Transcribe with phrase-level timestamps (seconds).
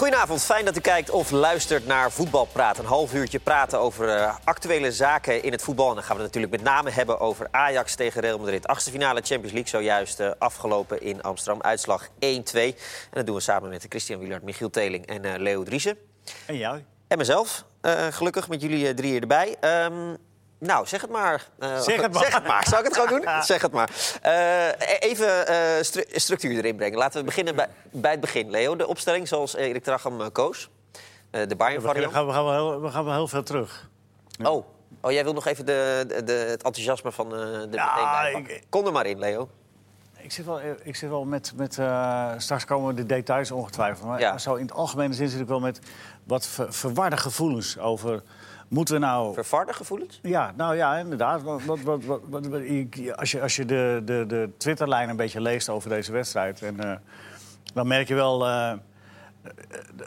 [0.00, 2.78] Goedenavond, fijn dat u kijkt of luistert naar Voetbalpraat.
[2.78, 5.88] Een half uurtje praten over uh, actuele zaken in het voetbal.
[5.88, 8.66] En dan gaan we het natuurlijk met name hebben over Ajax tegen Real Madrid.
[8.66, 11.62] Achtste finale Champions League, zojuist uh, afgelopen in Amsterdam.
[11.62, 12.10] Uitslag 1-2.
[12.20, 12.74] En
[13.10, 15.96] dat doen we samen met Christian Wielard, Michiel Teling en uh, Leo Driessen.
[16.46, 16.82] En jou?
[17.08, 17.64] En mezelf,
[18.10, 19.56] gelukkig met jullie drieën erbij.
[19.84, 20.16] Um,
[20.60, 21.46] nou, zeg het maar.
[21.58, 22.22] Uh, zeg het maar.
[22.22, 22.66] Zeg het maar.
[22.68, 23.42] Zou ik het gewoon doen?
[23.42, 23.90] zeg het maar.
[24.24, 26.98] Uh, even uh, stru structuur erin brengen.
[26.98, 28.50] Laten we beginnen bij, bij, het begin.
[28.50, 30.70] Leo, de opstelling zoals Erik Tracham koos.
[31.30, 32.12] de Bayern-variant.
[32.12, 33.88] We, gaan, we, gaan wel heel, we gaan wel heel veel terug.
[34.42, 34.66] Oh.
[35.00, 38.86] oh, jij wil nog even de, de, de het enthousiasme van de ja, ik, Kom
[38.86, 39.48] er maar in, Leo.
[40.18, 41.52] Ik zit wel, ik zit wel met...
[41.56, 41.72] met
[42.36, 44.08] straks komen de details ongetwijfeld.
[44.08, 44.38] Maar ja.
[44.38, 45.80] zo in het algemene zin zit ik wel met
[46.30, 48.22] wat ver, verwarde gevoelens over
[48.70, 49.34] Moeten we nou...
[49.34, 50.18] Vervarde gevoelens?
[50.22, 51.42] Ja, nou ja, inderdaad.
[51.42, 52.42] Wat, wat, wat,
[53.16, 56.62] als je, als je de, de, de Twitterlijn een beetje leest over deze wedstrijd...
[56.62, 56.92] En, uh,
[57.74, 58.72] dan merk je wel uh,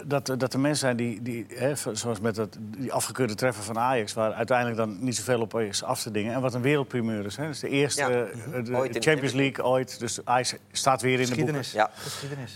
[0.06, 3.80] dat, dat er mensen zijn die, die hè, zoals met dat, die afgekeurde treffer van
[3.80, 4.14] Ajax...
[4.14, 6.34] waar uiteindelijk dan niet zoveel op is af te dingen.
[6.34, 7.36] En wat een wereldprimeur is.
[7.36, 7.44] Hè.
[7.44, 8.62] Dat is de eerste ja.
[8.62, 10.00] de, de Champions League ooit.
[10.00, 11.64] Dus Ajax staat weer in de boeken.
[11.74, 11.90] Ja.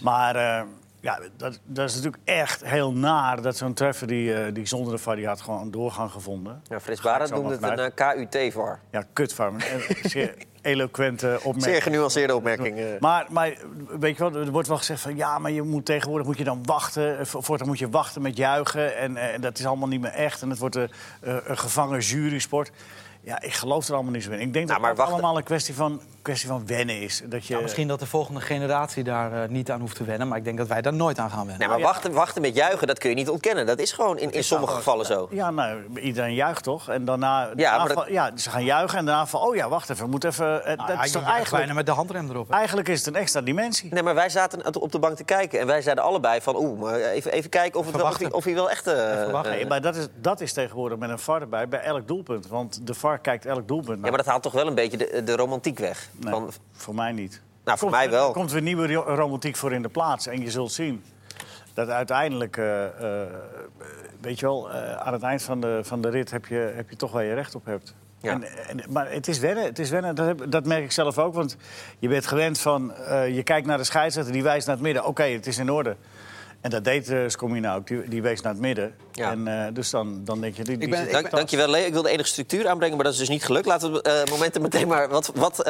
[0.01, 0.35] Maar...
[0.35, 0.61] Uh,
[0.99, 4.93] ja, dat, dat is natuurlijk echt heel naar dat zo'n treffer die, uh, die zonder
[4.93, 6.61] de VAR die had gewoon een doorgang gevonden.
[6.67, 8.79] Ja, Frits Barend noemde het een uh, KUT-VAR.
[8.91, 9.53] Ja, kutvar.
[10.03, 11.63] zeer eloquente opmerking.
[11.63, 12.99] Zeer genuanceerde opmerking.
[12.99, 13.57] Maar, maar
[13.99, 15.15] weet je wel, er wordt wel gezegd van...
[15.15, 17.27] ja, maar je moet tegenwoordig moet je dan wachten.
[17.27, 18.97] Voortaan moet je wachten met juichen.
[18.97, 20.41] En, en dat is allemaal niet meer echt.
[20.41, 20.89] En het wordt een,
[21.21, 22.71] een gevangen jurysport.
[23.27, 24.39] Ja, ik geloof er allemaal niet zo in.
[24.39, 27.21] Ik denk nou, dat het allemaal een kwestie van, kwestie van wennen is.
[27.25, 27.49] Dat je...
[27.49, 30.27] Nou, misschien dat de volgende generatie daar uh, niet aan hoeft te wennen...
[30.27, 31.59] maar ik denk dat wij daar nooit aan gaan wennen.
[31.59, 33.65] Nee, maar wachten, wachten met juichen, dat kun je niet ontkennen.
[33.65, 35.27] Dat is gewoon in, in sommige gevallen zo.
[35.31, 36.89] Ja, nou, iedereen juicht toch?
[36.89, 37.49] En daarna...
[37.55, 38.05] Ja, maar dat...
[38.09, 39.41] ja ze gaan juichen en daarna van...
[39.41, 40.61] oh ja, wacht even, we moeten even...
[40.67, 41.51] Uh, dat is toch eigenlijk...
[41.51, 42.51] bijna met de handrem erop.
[42.51, 43.93] Eigenlijk is het een extra dimensie.
[43.93, 45.59] Nee, maar wij zaten op de bank te kijken...
[45.59, 46.55] en wij zeiden allebei van...
[46.55, 48.87] oeh, even, even kijken of, het wel, of, hij, of hij wel echt...
[48.87, 52.47] Uh, nee, maar dat is, dat is tegenwoordig met een VAR erbij bij elk doelpunt.
[52.47, 55.23] Want de VAR kijkt elk doelpunt ja, maar dat haalt toch wel een beetje de,
[55.23, 56.09] de romantiek weg?
[56.19, 56.51] Nee, van...
[56.71, 57.41] Voor mij niet.
[57.63, 58.27] Nou, voor mij wel.
[58.27, 60.27] Er komt weer nieuwe romantiek voor in de plaats.
[60.27, 61.03] En je zult zien
[61.73, 63.21] dat uiteindelijk, uh, uh,
[64.21, 66.89] weet je wel, uh, aan het eind van de, van de rit heb je, heb
[66.89, 67.95] je toch waar je recht op hebt.
[68.19, 68.31] Ja.
[68.31, 70.15] En, en, maar het is wennen, het is wennen.
[70.15, 71.33] Dat, heb, dat, merk ik zelf ook.
[71.33, 71.57] Want
[71.99, 72.93] je bent gewend van,
[73.31, 75.05] je kijkt naar de scheidsrechter, die wijst naar het midden.
[75.05, 75.95] Oké, het is in orde.
[76.61, 77.87] En dat deed uh, Scomina ook.
[77.87, 78.95] Die, die wees naar het midden.
[79.17, 79.31] Ja.
[79.31, 80.63] En, uh, dus dan, dan denk je...
[80.63, 81.85] Die, ik ben, dank, dankjewel, Leo.
[81.85, 83.65] Ik wilde enige structuur aanbrengen, maar dat is dus niet gelukt.
[83.65, 85.09] Laten we uh, momenten meteen maar...
[85.09, 85.69] Wat, wat,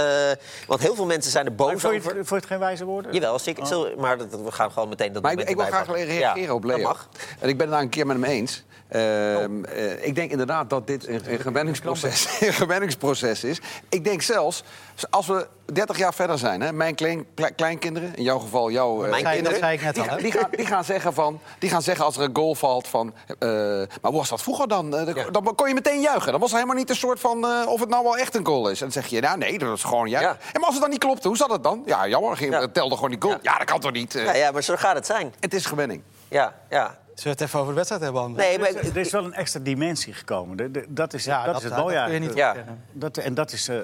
[0.67, 2.01] want heel veel mensen zijn er boos over.
[2.01, 3.13] Vond je, het geen wijze woorden?
[3.13, 3.75] Jawel, zeker.
[3.75, 3.97] Oh.
[3.97, 6.63] Maar dat, we gaan gewoon meteen dat maar ik, ik wil graag reageren ja, op
[6.63, 6.77] Leo.
[6.77, 7.09] mag.
[7.39, 8.63] En ik ben het daar een keer met hem eens.
[8.91, 13.61] Uh, uh, ik denk inderdaad dat dit een, een, gewenningsproces, een gewenningsproces is.
[13.89, 14.63] Ik denk zelfs,
[15.09, 17.25] als we 30 jaar verder zijn, hè, mijn klein,
[17.55, 21.39] kleinkinderen, in jouw geval jouw uh, mijn kinderen, die, die, gaan, die, gaan zeggen van,
[21.59, 25.13] die gaan zeggen als er een goal valt van, maar hoe was dat vroeger dan?
[25.15, 25.29] Ja.
[25.29, 26.31] Dan kon je meteen juichen.
[26.31, 28.69] Dan was het helemaal niet een soort van of het nou wel echt een goal
[28.69, 28.81] is.
[28.81, 30.37] En dan zeg je, nou nee, dat is gewoon juichen.
[30.39, 30.45] Ja.
[30.53, 31.83] En maar als het dan niet klopt, hoe zat het dan?
[31.85, 32.67] Ja, jammer, ging, ja.
[32.67, 33.37] telde gewoon die goal.
[33.41, 33.57] Ja.
[33.57, 34.13] dat kan toch niet?
[34.13, 35.33] Ja, ja, maar zo gaat het zijn.
[35.39, 36.01] Het is gewenning.
[36.27, 36.97] Ja, ja.
[37.17, 38.69] Zullen we het even over de wedstrijd hebben, Nee, maar...
[38.69, 40.73] Er is wel een extra dimensie gekomen.
[40.89, 42.35] dat is, ja, dat, dat is het mooie eigenlijk.
[42.35, 42.55] Ja.
[42.91, 43.77] Dat, en dat, is, uh,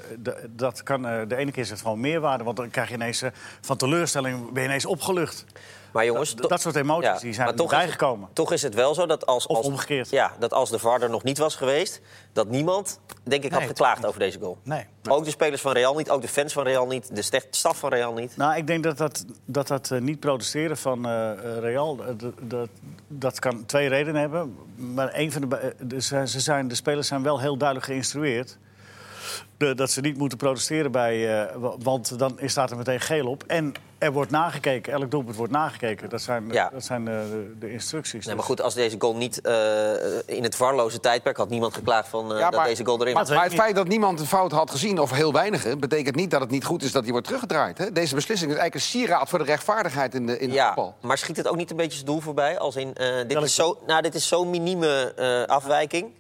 [0.50, 2.44] dat kan, uh, de ene keer is het gewoon meerwaarde.
[2.44, 3.30] Want dan krijg je ineens uh,
[3.62, 5.46] van teleurstelling ben je ineens opgelucht.
[5.94, 8.30] Maar jongens, dat, dat soort emoties die zijn er bijgekomen.
[8.34, 10.10] Toch is het wel zo dat als, als, omgekeerd.
[10.10, 12.02] Ja, dat als de VAR er nog niet was geweest...
[12.34, 14.58] dat niemand, denk ik, had geklaagd over deze goal.
[14.64, 14.86] Nee.
[15.10, 17.16] Ook de spelers van Real niet, ook de fans van Real niet...
[17.16, 18.38] de staf van Real niet.
[18.38, 22.00] Nou, ik denk dat dat, dat, dat uh, niet protesteren van uh, Real...
[22.42, 22.70] dat,
[23.08, 24.58] dat kan twee redenen hebben.
[24.76, 25.50] Maar een van
[25.80, 28.58] de, ze zijn, de spelers zijn wel heel duidelijk geïnstrueerd
[29.58, 31.44] dat ze niet moeten protesteren bij.
[31.44, 33.44] Uh, want dan staat er meteen geel op.
[33.48, 34.94] En er wordt nagekeken.
[34.94, 36.10] Elk doelpunt wordt nagekeken.
[36.10, 36.70] Dat zijn, ja.
[36.74, 38.26] dat zijn de, de, instructies.
[38.26, 39.92] Nee, maar goed, als deze goal niet uh,
[40.26, 43.30] in het varloze tijdperk had niemand geklaagd van uh, ja, dat deze goal erin was.
[43.30, 46.42] Maar, het feit dat niemand een fout had gezien, of heel weinigen, betekent niet dat
[46.42, 47.78] het niet goed is dat die wordt teruggedraaid.
[47.78, 47.92] Hè?
[47.92, 50.96] Deze beslissing is eigenlijk een sieraad voor de rechtvaardigheid in de in ja, voetbal.
[51.02, 52.60] Maar schiet het ook niet een beetje het doel voorbij?
[52.60, 52.94] Als in,
[53.28, 55.14] dit, is zo, nou, dit is zo'n minieme
[55.48, 56.12] afwijking.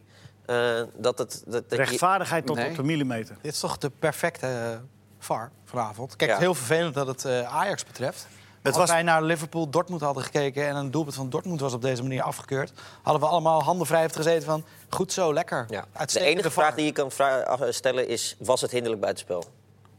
[0.48, 3.36] Uh, dat het, dat, dat Rechtvaardigheid tot op de millimeter.
[3.42, 4.80] Dit is toch de perfecte uh,
[5.20, 6.16] VAR vanavond.
[6.16, 8.28] Kijk, het is heel vervelend dat het uh, Ajax betreft.
[8.62, 8.90] Het Als was...
[8.90, 10.68] wij naar Liverpool-Dortmund hadden gekeken...
[10.68, 12.72] en een doelpunt van Dortmund was op deze manier afgekeurd...
[13.02, 14.64] hadden we allemaal handen vrij gezeten van...
[14.90, 15.66] goed zo, lekker.
[15.70, 15.86] Ja.
[16.06, 17.12] De enige vraag die je kan
[17.70, 18.36] stellen is...
[18.40, 19.44] was het hinderlijk buitenspel?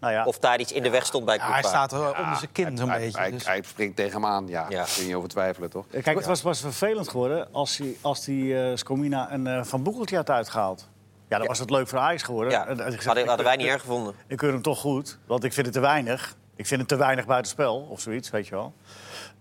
[0.00, 0.25] Nou ja.
[0.25, 2.76] Of daar iets in de weg stond bij ja, Hij staat er onder zijn kin
[2.76, 3.19] zo'n beetje.
[3.19, 3.46] Hij, dus.
[3.46, 4.69] hij, springt tegen hem aan, ja.
[4.69, 5.87] Daar kun je niet over twijfelen, toch?
[5.91, 9.82] Kijk, het was, was vervelend geworden als die, als die uh, Scomina een uh, Van
[9.82, 10.88] Boekeltje had uitgehaald.
[11.29, 12.52] Ja, dan was het leuk voor Ajax geworden.
[12.52, 12.67] Ja,
[13.05, 14.14] hadden, hadden wij niet erg gevonden.
[14.26, 16.37] Ik keur hem toch goed, want ik vind het te weinig.
[16.56, 18.73] ik vind het te weinig buitenspel of zoiets, weet je wel.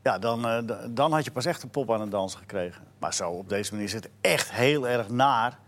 [0.03, 2.83] Ja, dan, uh, dan had je pas echt een pop aan het dansen gekregen.
[2.99, 5.59] Maar zo, op deze manier is het echt heel erg naar.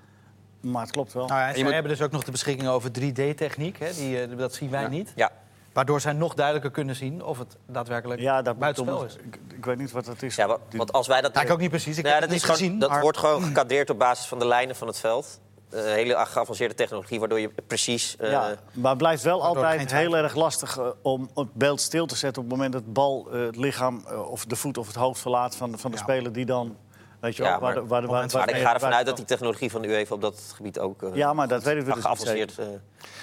[0.71, 1.27] Maar het klopt wel.
[1.27, 1.73] Nou ja, ze moet...
[1.73, 3.77] hebben dus ook nog de beschikking over 3D-techniek.
[4.01, 4.87] Uh, dat zien wij ja.
[4.87, 5.13] niet.
[5.15, 5.31] Ja.
[5.73, 9.15] Waardoor zij nog duidelijker kunnen zien of het daadwerkelijk ja, dat buitenspel is.
[9.15, 10.35] Ik, ik, weet niet wat dat is.
[10.35, 11.33] Ja, wat, want als wij dat...
[11.33, 11.97] Ja, ik ook niet precies.
[11.97, 12.79] Ik ja, heb dat het niet is gezien.
[12.79, 13.01] dat maar...
[13.01, 15.39] wordt gewoon gecadeerd op basis van de lijnen van het veld.
[15.73, 18.15] Uh, hele geavanceerde technologie, waardoor je precies...
[18.21, 22.05] Uh, ja, maar het blijft wel altijd heel erg lastig uh, om het beeld stil
[22.05, 22.43] te zetten...
[22.43, 25.55] op het moment dat de bal het lichaam of de voet of het hoofd verlaat
[25.55, 26.03] van, van de ja.
[26.03, 26.77] speler die dan...
[27.25, 29.71] Weet je ja, maar, waar, waar, waar, maar ik ga ervan uit dat die technologie
[29.71, 31.01] van de UEFA op dat gebied ook...
[31.13, 32.55] ja, maar dat weten we dus geavanceerd,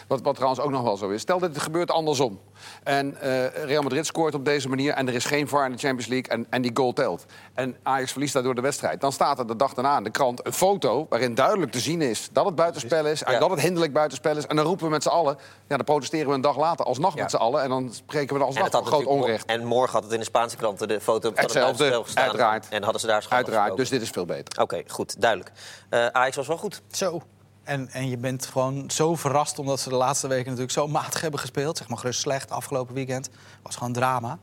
[0.07, 1.21] wat, wat trouwens ook nog wel zo is.
[1.21, 2.41] Stel dat het gebeurt andersom.
[2.83, 5.79] En uh, Real Madrid scoort op deze manier en er is geen VAR in de
[5.79, 7.27] Champions League en, en die goal telt.
[7.55, 9.01] En Ajax verliest daardoor de wedstrijd.
[9.01, 12.03] Dan staat er de dag daarna in de krant een foto waarin duidelijk te zien
[12.03, 13.39] is dat het buitenspel is en ja.
[13.39, 14.47] dat het hinderlijk buitenspel is.
[14.47, 15.37] En dan roepen we met z'n allen,
[15.69, 17.23] ja, dan protesteren we een dag later alsnog ja.
[17.23, 19.47] met z'n allen en dan spreken we er alsnog van groot onrecht.
[19.47, 22.23] En morgen had het in de Spaanse kranten de foto van het buitenspel gestaan.
[22.25, 22.67] Uiteraard.
[22.69, 24.63] En hadden ze daar schade Uiteraard, dus dit is veel beter.
[24.63, 25.53] Oké, okay, goed, duidelijk.
[25.91, 26.83] Uh, Ajax was wel goed.
[26.91, 27.23] Zo.
[27.63, 31.21] En, en je bent gewoon zo verrast omdat ze de laatste weken natuurlijk zo matig
[31.21, 31.77] hebben gespeeld.
[31.77, 33.29] Zeg maar gerust slecht afgelopen weekend.
[33.63, 34.39] was gewoon drama.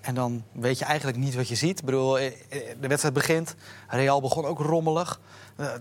[0.00, 1.78] En dan weet je eigenlijk niet wat je ziet.
[1.78, 2.12] Ik bedoel,
[2.80, 3.54] de wedstrijd begint.
[3.88, 5.20] Real begon ook rommelig.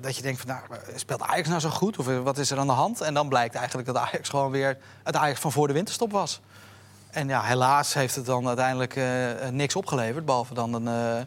[0.02, 1.98] Dat je denkt van, nou, speelt Ajax nou zo goed?
[1.98, 3.02] Of wat is er aan de hand?
[3.02, 6.42] En dan blijkt eigenlijk dat Ajax gewoon weer het Ajax van voor de winterstop was.
[7.14, 10.26] En ja, helaas heeft het dan uiteindelijk uh, niks opgeleverd.
[10.26, 11.26] Behalve dan een, uh,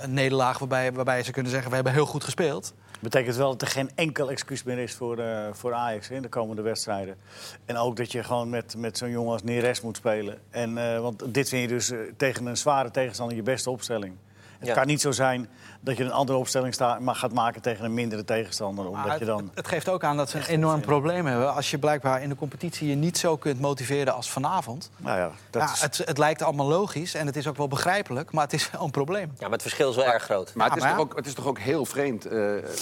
[0.00, 1.68] een nederlaag waarbij, waarbij ze kunnen zeggen...
[1.68, 2.74] we hebben heel goed gespeeld
[3.04, 6.28] betekent wel dat er geen enkel excuus meer is voor, uh, voor Ajax in de
[6.28, 7.16] komende wedstrijden.
[7.64, 10.38] En ook dat je gewoon met, met zo'n jongen als Neres moet spelen.
[10.50, 14.16] En, uh, want dit vind je dus uh, tegen een zware tegenstander je beste opstelling.
[14.58, 14.74] Het ja.
[14.74, 15.48] kan niet zo zijn
[15.84, 18.86] dat je een andere opstelling sta, maar gaat maken tegen een mindere tegenstander.
[18.88, 21.54] Omdat het, je dan het geeft ook aan dat ze een enorm probleem hebben.
[21.54, 24.90] Als je blijkbaar in de competitie je niet zo kunt motiveren als vanavond.
[24.96, 25.80] Nou ja, dat ja, is...
[25.80, 28.84] het, het, lijkt allemaal logisch en het is ook wel begrijpelijk, maar het is wel
[28.84, 29.32] een probleem.
[29.38, 30.54] Ja, maar het verschil is wel erg groot.
[30.54, 32.32] Maar, het, is maar toch ook, het is toch ook heel vreemd, uh,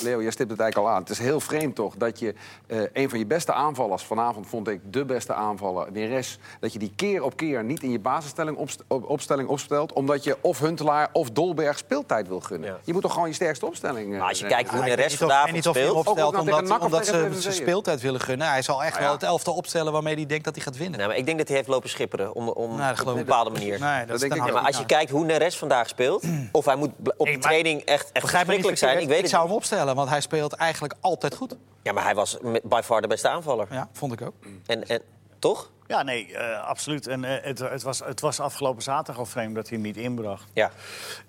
[0.03, 1.01] Leo, jij stipt het eigenlijk al aan.
[1.01, 2.35] Het is heel vreemd toch dat je
[2.67, 6.79] uh, een van je beste aanvallers, vanavond vond ik de beste aanvaller, Neres, dat je
[6.79, 10.59] die keer op keer niet in je basisstelling opst op, opstelling opstelt, omdat je of
[10.59, 12.71] Huntelaar of Dolberg speeltijd wil gunnen.
[12.85, 12.92] Ja.
[12.93, 14.11] Je moet toch gewoon je sterkste opstelling...
[14.19, 16.07] Maar als je kijkt hoe de rest vanavond niet of hij speelt...
[16.07, 18.49] opstelt omdat, omdat ze zijn speeltijd willen gunnen.
[18.49, 19.03] Hij zal echt ja.
[19.03, 20.99] wel het elftal opstellen waarmee hij denkt dat hij gaat winnen.
[20.99, 23.81] Nee, maar ik denk dat hij heeft lopen schipperen om, om, op een bepaalde manier.
[23.81, 26.25] Nee, dat, denk ik maar als je kijkt hoe Neres vandaag speelt...
[26.53, 29.55] of hij moet op de training echt, echt verschrikkelijk zijn, ik weet ik zou hem
[29.55, 31.57] opstellen, want hij speelt eigenlijk altijd goed.
[31.83, 33.67] Ja, maar hij was by far de beste aanvaller.
[33.71, 34.35] Ja, vond ik ook.
[34.67, 35.03] En, en,
[35.39, 35.71] toch?
[35.93, 37.07] Ja, nee, eh, absoluut.
[37.07, 39.97] En eh, het, het, was, het was afgelopen zaterdag al vreemd dat hij hem niet
[39.97, 40.45] inbracht.
[40.53, 40.71] Ja.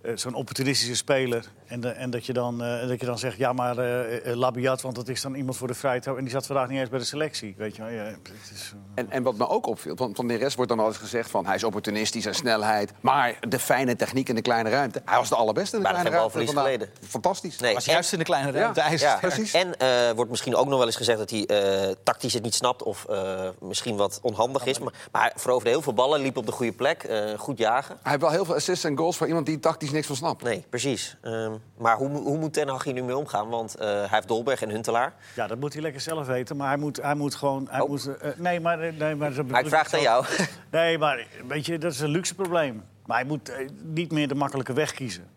[0.01, 1.45] Eh, Zo'n opportunistische speler.
[1.73, 4.35] En, de- en dat, je dan, eh, dat je dan zegt, ja, maar eh, eh,
[4.37, 6.07] Labiat, want dat is dan iemand voor de vrijheid.
[6.07, 7.91] En die zat vandaag niet eens bij de selectie, weet je wel.
[7.91, 10.79] Ja, het is, eh, En, en wat me ook opviel, van, van Neres wordt dan
[10.79, 12.93] al eens gezegd van hij is opportunistisch en snelheid.
[13.01, 15.01] Maar de fijne techniek in de kleine ruimte.
[15.05, 16.27] Hij was de allerbeste in de kleine ruimte.
[16.27, 16.73] balverlies vandaag.
[16.73, 17.07] geleden.
[17.07, 17.59] Fantastisch.
[17.59, 18.83] Nee, Was en- juist in de kleine ruimte.
[18.97, 19.53] Ja, precies.
[19.53, 22.55] En eh, wordt misschien ook nog wel eens gezegd dat hij eh, tactisch het niet
[22.55, 24.79] snapt of eh, misschien wat onhandig is.
[24.79, 27.97] Maar, maar hij veroverde heel veel ballen, liep op de goede plek, eh, goed jagen.
[28.01, 30.43] Hij heeft wel heel veel assists en goals voor iemand die tactisch niks van snapt.
[30.43, 31.17] Nee, precies.
[31.21, 33.49] Ehm, maar hoe, hoe moet Ten Hag hier nu mee omgaan?
[33.49, 35.13] Want eh, hij heeft Dolberg en Huntelaar.
[35.35, 36.57] ja, dat moet hij lekker zelf weten.
[36.57, 37.67] Maar hij moet, hij moet gewoon...
[37.69, 37.89] Hij Oh.
[37.89, 38.79] moet, eh, nee, maar...
[38.81, 40.25] eh, Nee, maar, zo Maar ik vraag het aan jou.
[40.71, 42.83] Nee, maar weet je, dat is een luxe probleem.
[43.05, 43.51] Maar hij moet
[43.83, 45.27] niet meer de makkelijke weg kiezen.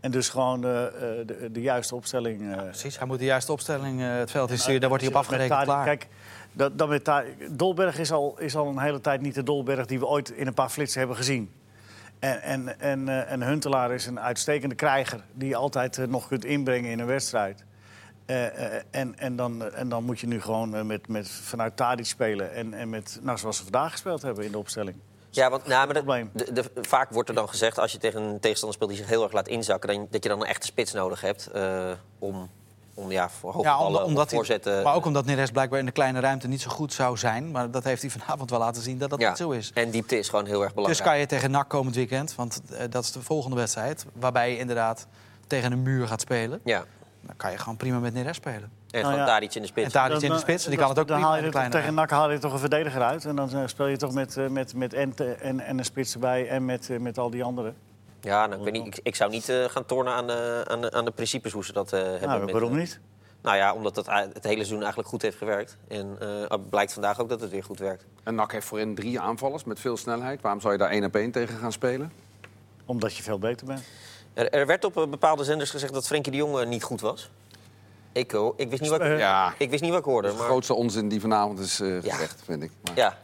[0.00, 0.92] En dus gewoon eh, eh,
[1.26, 2.52] de, de juiste opstelling...
[2.54, 4.80] eh, Precies, hij moet de juiste opstelling het veld insturen.
[4.80, 5.84] Daar wordt hij op afgerekend, klaar.
[5.84, 6.08] Kijk,
[6.52, 7.10] dat, dat met
[7.50, 10.46] Dolberg is al, is al een hele tijd niet de Dolberg die we ooit in
[10.46, 11.50] een paar flitsen hebben gezien.
[12.24, 16.28] En, en, en, eh, en Huntelaar is een uitstekende krijger die je altijd eh, nog
[16.28, 17.64] kunt inbrengen in een wedstrijd.
[18.26, 22.52] Eh, en, en, dan, en dan moet je nu gewoon met, met, vanuit Tadic spelen.
[22.52, 24.96] En, en met, nou, zoals we vandaag gespeeld hebben in de opstelling.
[25.30, 28.22] Ja, want nou, maar de, de, de- vaak wordt er dan gezegd, als je tegen
[28.22, 30.66] een tegenstander speelt die zich heel erg laat inzakken, dan, dat je dan een echte
[30.66, 31.50] spits nodig hebt
[32.18, 32.50] om,
[32.94, 34.74] om ja, voor hoge Ja, omdat voorzetten.
[34.74, 37.50] hij, maar ook omdat Neres blijkbaar in de kleine ruimte niet zo goed zou zijn.
[37.50, 39.28] Maar dat heeft hij vanavond wel laten zien dat dat ja.
[39.28, 39.70] niet zo is.
[39.74, 41.08] En diepte is gewoon heel erg Dus belangrijk.
[41.08, 44.06] kan je tegen NAC komend weekend, want eh, dat is de volgende wedstrijd...
[44.12, 45.06] waarbij je inderdaad
[45.46, 46.60] tegen een muur gaat spelen...
[46.64, 46.84] Ja.
[47.20, 48.62] dan kan je gewoon prima met Neres spelen.
[48.62, 49.32] En Nou gewoon ja.
[49.32, 49.86] Tadic in de spits.
[49.86, 51.94] En Tadic in de Dan- spits, die kan het ook dan haal in je Tegen.
[51.94, 53.24] NAC haal je toch een verdediger uit.
[53.24, 56.14] En dan eh, speel je toch met, eh, met, met Ent en, en een spits
[56.14, 57.74] erbij en met, eh, met al die anderen.
[58.24, 60.80] Ja, nou, ik, weet niet, ik, ik zou niet eh, gaan tornen aan de, aan,
[60.80, 62.28] de, aan de principes hoe ze dat eh, hebben.
[62.28, 63.00] Nou, met, waarom eh, niet?
[63.42, 65.76] Nou ja, omdat het, het hele seizoen eigenlijk goed heeft gewerkt.
[65.88, 68.04] En eh, het blijkt vandaag ook dat het weer goed werkt.
[68.22, 70.40] En NAC heeft voorin drie aanvallers met veel snelheid.
[70.40, 72.12] Waarom zou je daar één op één tegen gaan spelen?
[72.84, 73.82] Omdat je veel beter bent.
[74.34, 77.00] Er, er werd op eh, bepaalde zenders gezegd dat Frenkie de Jong eh, niet goed
[77.00, 77.30] was.
[78.12, 80.28] Ik, eh, ik, wist niet wat, ik- Eh, Ja, ik wist niet wat ik hoorde.
[80.28, 82.12] de Maar, grootste onzin die vanavond is eh, Ja.
[82.14, 82.70] gezegd, vind ik.
[82.82, 82.96] Maar...
[82.96, 83.18] ja.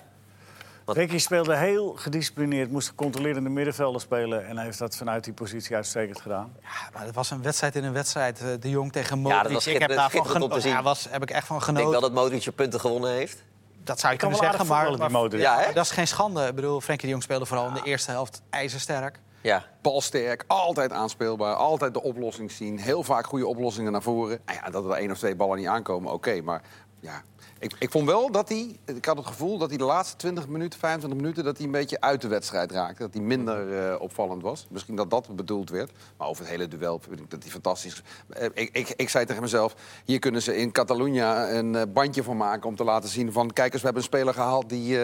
[0.92, 4.46] Ricky speelde heel gedisciplineerd, moest controlerende middenvelder spelen...
[4.46, 6.52] en hij heeft dat vanuit die positie uitstekend gedaan.
[6.60, 8.40] Ja, maar het was een wedstrijd in een wedstrijd.
[8.40, 9.36] Eh, de Jong tegen Modric.
[9.36, 10.68] Ja, dat was ik heb daarvan genoten.
[10.68, 11.86] Ja, was, heb ik echt van genoten.
[11.86, 13.42] Ik denk wel dat Modric je punten gewonnen heeft.
[13.84, 16.46] Dat zou je kunnen zeggen, maar, maar, maar ja, dat is geen schande.
[16.46, 19.20] Ik bedoel, Frenkie de Jong speelde vooral in de eerste helft ijzersterk.
[19.42, 19.64] Ja.
[19.82, 22.78] Balsterk, altijd aanspeelbaar, altijd de oplossing zien.
[22.78, 24.40] Heel vaak goede oplossingen naar voren.
[24.46, 26.40] Nou ja, dat er één of twee ballen niet aankomen, oké.
[26.40, 26.62] maar
[27.00, 27.22] ja,
[27.60, 30.48] ik, ik vond wel dat hij, ik had het gevoel dat hij de laatste 20
[30.48, 33.02] minuten, 25 minuten, dat hij een beetje uit de wedstrijd raakte.
[33.02, 34.66] Dat hij minder uh, opvallend was.
[34.70, 35.92] Misschien dat dat bedoeld werd.
[36.16, 38.02] Maar over het hele duel vind ik dat hij fantastisch.
[38.38, 42.22] Uh, ik, ik, ik zei tegen mezelf: hier kunnen ze in Catalunya een uh, bandje
[42.22, 44.96] van maken om te laten zien van, kijk eens, we hebben een speler gehaald die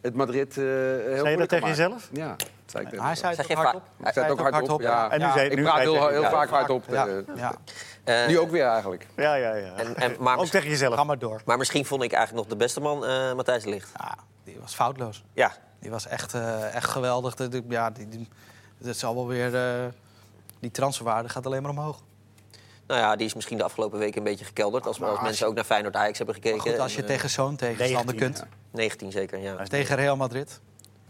[0.00, 0.64] het Madrid heel
[1.16, 2.08] Zei je dat tegen jezelf?
[2.12, 2.36] Ja.
[2.66, 3.82] Zei ik hij zei het ook hardop.
[4.02, 5.10] Hij zei het ook hardop, ja.
[5.10, 6.84] En nu zei, ik praat heel, heel vaak hardop.
[6.88, 7.06] Ja.
[8.04, 9.06] Uh, nu ook weer eigenlijk.
[9.16, 9.74] Ja, ja, ja.
[9.74, 10.94] En, en, maar ook tegen jezelf.
[10.94, 11.42] Ga maar door.
[11.44, 13.90] Maar misschien vond ik eigenlijk nog de beste man uh, Matthijs de Ligt.
[13.96, 15.24] Ja, die was foutloos.
[15.32, 15.52] Ja.
[15.80, 17.34] Die was echt, uh, echt geweldig.
[17.68, 18.28] Ja, die, die,
[18.78, 19.52] dat zal wel weer...
[20.60, 22.02] die transferwaarde gaat alleen maar omhoog.
[22.86, 24.86] Nou ja, die is misschien de afgelopen weken een beetje gekelderd.
[24.86, 26.60] Als, als mensen ook naar Feyenoord Ajax hebben gekeken.
[26.60, 28.44] Goed, als je en, tegen zo'n tegenstander kunt.
[28.70, 29.64] 19 zeker, ja.
[29.64, 30.60] Tegen Real Madrid.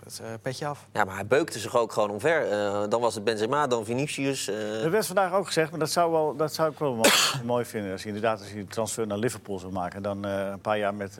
[0.06, 0.86] Dat uh, petje af.
[0.92, 2.50] Ja, maar hij beukte zich ook gewoon omver.
[2.50, 4.48] Uh, dan was het Benzema, dan Vinicius.
[4.48, 4.84] Uh...
[4.84, 7.04] Er werd vandaag ook gezegd, maar dat zou, wel, dat zou ik wel
[7.44, 7.92] mooi vinden...
[7.92, 10.02] als je inderdaad als je een transfer naar Liverpool zou maken...
[10.02, 11.18] dan een paar jaar met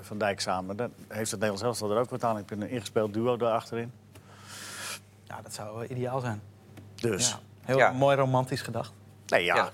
[0.00, 0.76] Van Dijk samen...
[0.76, 2.38] dan heeft het Nederlands elftal er ook wat aan.
[2.38, 3.92] Ik ben een ingespeeld duo daar achterin.
[5.24, 6.42] Ja, dat zou ideaal zijn.
[6.94, 7.28] Dus.
[7.28, 7.92] Ja, heel ja.
[7.92, 8.92] mooi romantisch gedacht.
[9.26, 9.56] Nee, ja.
[9.56, 9.70] ja.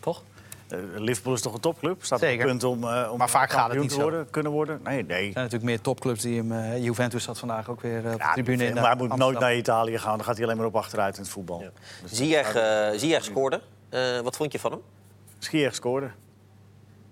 [0.00, 0.22] Toch?
[0.72, 2.04] Uh, Liverpool is toch een topclub?
[2.04, 2.44] Staat Zeker.
[2.44, 4.80] op punt om, uh, om maar vaak gaat het niet worden, kunnen worden?
[4.82, 5.26] Nee, nee.
[5.26, 6.52] Er zijn natuurlijk meer topclubs die hem...
[6.52, 9.56] Uh, Juventus zat vandaag ook weer op de tribune in Maar hij moet nooit naar
[9.56, 10.16] Italië gaan.
[10.16, 11.60] Dan gaat hij alleen maar op achteruit in het voetbal.
[11.60, 11.70] Ja.
[12.02, 12.50] Dus Ziyech,
[12.96, 13.60] Ziyech scoorde.
[14.22, 14.80] wat vond je van hem?
[15.38, 16.10] Ziyech scoorde.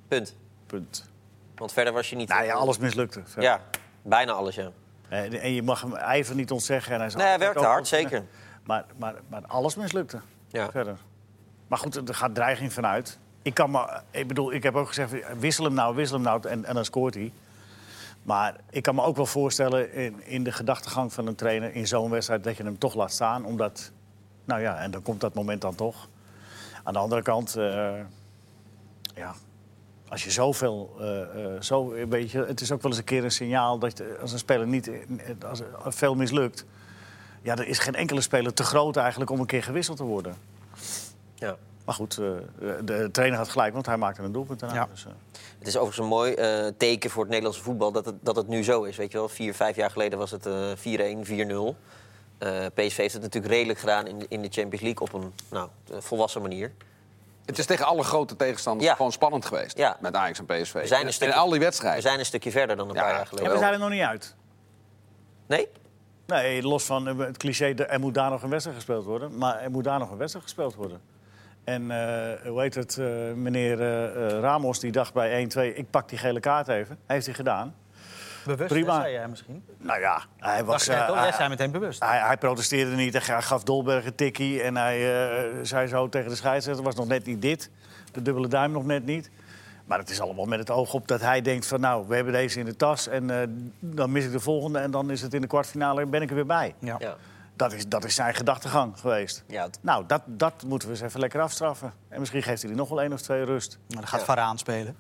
[0.09, 0.37] Punt.
[0.67, 1.11] Punt.
[1.55, 2.29] Want verder was je niet...
[2.29, 3.21] Nou ja, alles mislukte.
[3.25, 3.43] Verder.
[3.43, 3.61] Ja,
[4.03, 4.71] bijna alles, ja.
[5.09, 6.95] En je mag hem ijver niet ontzeggen.
[6.95, 8.25] En hij nee, hij werkte hard, zeker.
[8.65, 10.21] Maar, maar, maar alles mislukte.
[10.49, 10.71] Ja.
[10.71, 10.97] Verder.
[11.69, 13.19] Maar goed, er gaat dreiging vanuit.
[13.43, 16.49] Ik, kan maar, ik bedoel, ik heb ook gezegd, wissel hem nou, wissel hem nou
[16.49, 17.33] en, en dan scoort hij.
[18.23, 21.87] Maar ik kan me ook wel voorstellen in, in de gedachtegang van een trainer in
[21.87, 23.45] zo'n wedstrijd dat je hem toch laat staan.
[23.45, 23.93] Omdat,
[24.45, 26.09] nou ja, en dan komt dat moment dan toch.
[26.83, 27.91] Aan de andere kant, uh,
[29.15, 29.35] ja,
[30.09, 33.25] als je zoveel, uh, uh, zo, weet je, het is ook wel eens een keer
[33.25, 34.91] een signaal dat je, als een speler niet,
[35.49, 36.65] als veel mislukt.
[37.43, 40.35] Ja, er is geen enkele speler te groot eigenlijk om een keer gewisseld te worden.
[41.35, 41.57] Ja.
[41.85, 42.31] Maar goed, uh,
[42.85, 44.75] de trainer had gelijk, want hij maakte een doelpunt daarna.
[44.75, 44.89] Ja.
[44.91, 45.13] Dus, uh.
[45.59, 48.49] Het is overigens een mooi uh, teken voor het Nederlandse voetbal dat het, dat het
[48.49, 48.97] nu zo is.
[48.97, 50.51] Weet je wel, vier, vijf jaar geleden was het 4-1,
[51.27, 51.77] 4-0.
[52.75, 55.69] PSV heeft het natuurlijk redelijk gedaan in, in de Champions League op een nou,
[56.01, 56.73] volwassen manier.
[57.51, 58.95] Het is tegen alle grote tegenstanders ja.
[58.95, 59.79] gewoon spannend geweest.
[59.79, 59.97] Ja.
[60.01, 60.73] Met Ajax en PSV.
[60.73, 62.03] We zijn een stukje, en al die wedstrijden.
[62.03, 63.01] We zijn een stukje verder dan een ja.
[63.01, 63.47] paar jaar geleden.
[63.47, 64.35] En we zijn er nog niet uit.
[65.47, 65.69] Nee?
[66.27, 69.39] Nee, los van het cliché, er moet daar nog een wedstrijd gespeeld worden.
[69.39, 71.01] Maar er moet daar nog een wedstrijd gespeeld worden.
[71.65, 76.09] En uh, hoe heet het, uh, meneer uh, Ramos die dacht bij 1-2, ik pak
[76.09, 76.99] die gele kaart even.
[77.07, 77.75] Heeft hij gedaan.
[78.45, 79.01] Bewust, Prima.
[79.01, 79.65] zei jij misschien?
[79.79, 80.85] Nou ja, hij was...
[80.85, 82.05] Jij, jij zei meteen bewust.
[82.05, 84.63] Hij, hij, protesteerde niet, hij gaf Dolberg een tikkie...
[84.63, 84.99] en hij
[85.63, 87.71] zei zo tegen de scheidsrechter, was nog net niet dit.
[88.13, 89.31] De dubbele duim nog net niet.
[89.85, 91.81] Maar het is allemaal met het oog op dat hij denkt van...
[91.81, 93.27] nou, we hebben deze in de tas en
[93.81, 94.79] dan mis ik de volgende...
[94.79, 96.75] en dan is het in de kwartfinale en ben ik er weer bij.
[96.79, 96.97] Ja.
[96.99, 97.17] ja.
[97.61, 99.45] Dat is, dat is zijn gedachtegang geweest.
[99.47, 101.93] Ja, Nou, dat, dat moeten we eens even lekker afstraffen.
[102.09, 103.79] En misschien geeft hij er nog wel één of twee rust.
[103.89, 104.27] Maar dan gaat ja.
[104.27, 104.97] Varaan spelen.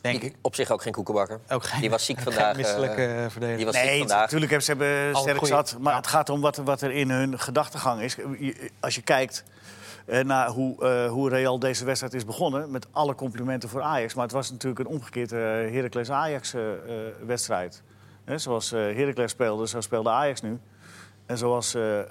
[0.00, 0.36] Denk ik.
[0.40, 1.40] Op zich ook geen koekenbakker.
[1.48, 2.56] Ook geen, die was ziek vandaag.
[2.56, 3.56] Misselijke uh, verdediger.
[3.56, 4.20] Die was nee, ziek vandaag.
[4.20, 5.76] natuurlijk hebben ze hebben sterk zat.
[5.80, 5.98] Maar ja.
[5.98, 8.16] het gaat om wat, wat er in hun gedachtegang is.
[8.80, 9.44] Als je kijkt
[10.06, 12.70] uh, naar hoe, uh, hoe Real deze wedstrijd is begonnen...
[12.70, 14.14] met alle complimenten voor Ajax.
[14.14, 15.36] Maar het was natuurlijk een omgekeerde
[15.72, 17.82] Heracles-Ajax-wedstrijd.
[18.34, 20.58] zoals Heracles speelde, zo speelde Ajax nu.
[21.28, 22.02] En zoals uh, uh,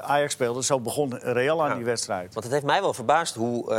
[0.00, 1.74] Ajax speelde, zo begon Real aan ja.
[1.74, 2.32] die wedstrijd.
[2.32, 3.76] Want het heeft mij wel verbaasd hoe uh,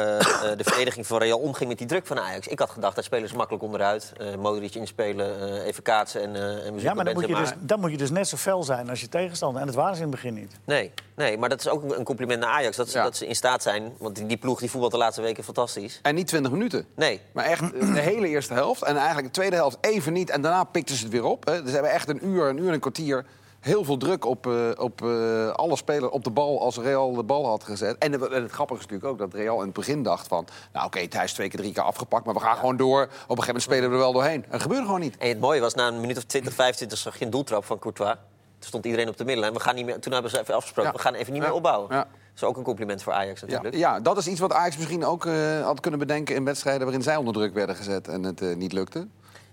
[0.57, 2.47] de verdediging van Real omging met die druk van Ajax.
[2.47, 4.13] Ik had gedacht, daar spelen ze makkelijk onderuit.
[4.39, 7.97] Modric inspelen, even kaatsen en, en Ja, maar dan moet, je dus, dan moet je
[7.97, 9.61] dus net zo fel zijn als je tegenstander.
[9.61, 10.59] En dat waren ze in het begin niet.
[10.65, 12.75] Nee, nee maar dat is ook een compliment naar Ajax.
[12.75, 13.03] Dat ze, ja.
[13.03, 15.99] dat ze in staat zijn, want die, die ploeg die voetbalt de laatste weken fantastisch.
[16.01, 16.85] En niet 20 minuten.
[16.95, 17.21] Nee.
[17.31, 18.83] Maar echt de hele eerste helft.
[18.83, 20.29] En eigenlijk de tweede helft even niet.
[20.29, 21.45] En daarna pikten ze het weer op.
[21.45, 21.61] Hè.
[21.61, 23.25] Dus ze hebben echt een uur, een uur en een kwartier
[23.61, 27.23] heel veel druk op, uh, op uh, alle spelers op de bal als Real de
[27.23, 27.97] bal had gezet.
[27.97, 30.47] En, en, het grappige is natuurlijk ook dat Real in het begin dacht van...
[30.73, 33.01] nou oké, okay, hij is twee keer, drie keer afgepakt, maar we gaan gewoon door.
[33.01, 34.43] Op een gegeven moment spelen we er wel doorheen.
[34.43, 35.17] En dat gebeurde gewoon niet.
[35.17, 37.79] En het mooie was, na een minuut of 20, 25 zag je een doeltrap van
[37.79, 38.15] Courtois.
[38.59, 39.53] Toen stond iedereen op de middenlijn.
[39.53, 40.97] We gaan niet meer, toen hebben ze even afgesproken, ja.
[40.97, 41.47] we gaan even niet ja.
[41.47, 41.87] meer opbouwen.
[41.95, 41.97] Ja.
[41.97, 43.75] Dat is ook een compliment voor Ajax natuurlijk.
[43.75, 46.35] Ja, dat is iets wat Ajax misschien ook uh, had kunnen bedenken...
[46.35, 49.07] in wedstrijden waarin zij onder druk werden gezet en het niet lukte.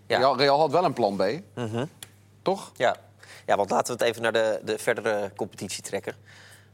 [0.07, 1.23] Real, Real, had wel een plan B.
[1.55, 1.89] -hmm.
[2.43, 2.73] Toch?
[2.77, 2.97] Ja.
[3.49, 6.15] Ja, want laten we het even naar de, de verdere competitie trekken.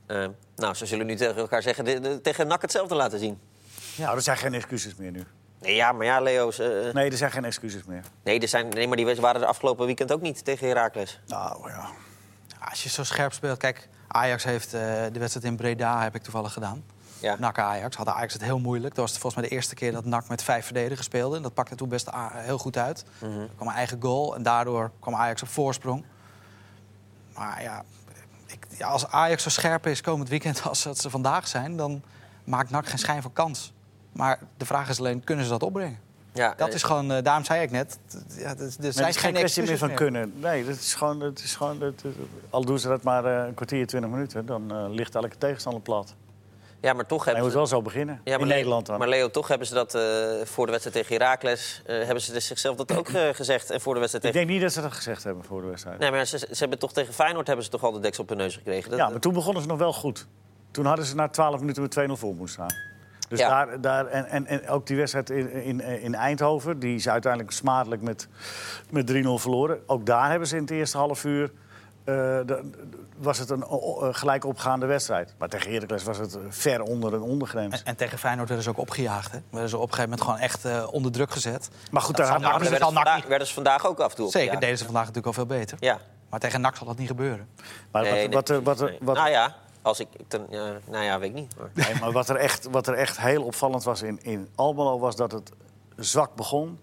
[0.07, 0.27] Uh,
[0.57, 3.41] nou, ze zullen nu tegen elkaar zeggen, de, de, tegen NAC hetzelfde laten zien.
[3.97, 5.25] Ja, nou, er zijn geen excuses meer nu.
[5.61, 6.59] Nee, ja, maar ja, Leo's...
[6.59, 6.93] Uh...
[6.93, 8.03] Nee, er zijn geen excuses meer.
[8.23, 11.21] Nee, er zijn, nee, maar die waren de afgelopen weekend ook niet tegen Heracles.
[11.27, 11.91] Nou, ja.
[12.71, 13.59] Als je zo scherp speelt...
[13.59, 14.81] Kijk, Ajax heeft uh,
[15.13, 16.85] de wedstrijd in Breda, heb ik toevallig gedaan.
[17.21, 17.37] Ja.
[17.39, 17.97] NAC Ajax.
[17.97, 18.95] Had Ajax het heel moeilijk.
[18.95, 21.37] Dat was volgens mij de eerste keer dat NAC met vijf verdedigers speelde.
[21.37, 23.05] En dat pakte toen best heel goed uit.
[23.19, 23.41] Mm -hmm.
[23.41, 26.05] Er kwam een eigen goal en daardoor kwam Ajax op voorsprong.
[27.35, 27.85] Maar ja,
[28.47, 31.77] ik, ja, als Ajax zo scherp is komend weekend als dat ze vandaag zijn...
[31.77, 32.03] dan
[32.45, 33.73] maakt NAC geen schijn van kans.
[34.13, 35.99] Maar de vraag is alleen, kunnen ze dat opbrengen?
[36.33, 37.99] Ja, dat is gewoon, uh, daarom zei ik net,
[38.39, 40.33] ja, er zijn geen kwestie meer van kunnen.
[40.41, 42.05] Nee, dat is gewoon, dat is gewoon dat,
[42.51, 45.83] al doen ze dat maar uh, een kwartier, twintig minuten, dan uh, ligt elke tegenstander
[45.83, 46.15] plat.
[46.85, 48.21] Ja, maar toch hebben Hij moet wel zo beginnen.
[48.25, 48.99] Ja, in Nederland dan.
[48.99, 50.03] Maar Leo, toch hebben ze dat uh,
[50.45, 51.83] voor de wedstrijd tegen Heracles...
[51.87, 53.71] Uh, hebben ze dus zichzelf dat ook uh, gezegd.
[53.71, 54.41] En voor de wedstrijd tegen...
[54.41, 55.99] Ik denk niet dat ze dat gezegd hebben voor de wedstrijd.
[55.99, 58.29] Nee, maar ze, ze hebben toch tegen Feyenoord hebben ze toch al de deksel op
[58.29, 58.91] hun neus gekregen.
[58.91, 60.27] Dat, ja, maar toen begonnen ze nog wel goed.
[60.71, 62.75] Toen hadden ze na 12 minuten met 2-0 voor moeten staan.
[63.29, 63.49] Dus ja.
[63.49, 67.53] daar, daar, en, en, en ook die wedstrijd in, in, in Eindhoven, die is uiteindelijk
[67.53, 68.29] smadelijk met,
[68.91, 69.79] met 3-0 verloren.
[69.87, 71.51] Ook daar hebben ze in het eerste half uur
[72.05, 72.71] de,
[73.17, 73.65] was het een
[74.15, 75.35] gelijk opgaande wedstrijd.
[75.39, 77.81] Maar tegen Heracles was het ver onder een ondergrens.
[77.81, 79.33] En, en tegen Feyenoord werden ze ook opgejaagd.
[79.33, 79.39] Hè?
[79.51, 81.69] Werden ze op een gegeven moment gewoon echt uh, onder druk gezet.
[81.91, 84.61] Maar goed, daar hadden ze werden, vandaag, werden ze vandaag ook af en toe Zeker,
[84.61, 85.77] deden ze vandaag natuurlijk al veel beter.
[85.81, 85.99] Ja.
[86.29, 87.49] Maar tegen NAC zal dat niet gebeuren.
[87.91, 90.09] Maar nee, wat, wat, wat, wat, Nou ja, als ik...
[90.29, 90.47] Ten,
[90.85, 91.55] nou ja, weet ik niet.
[91.57, 94.99] Maar, nee, maar wat, er echt, wat er echt heel opvallend was in, in Almelo...
[94.99, 95.51] was dat het
[95.97, 96.79] zwak begon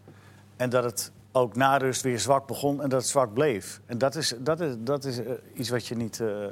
[0.55, 3.81] en dat het ook na rust weer zwak begon en dat het zwak bleef.
[3.85, 6.19] En dat is, dat is, dat is uh, iets wat je niet...
[6.19, 6.45] Uh,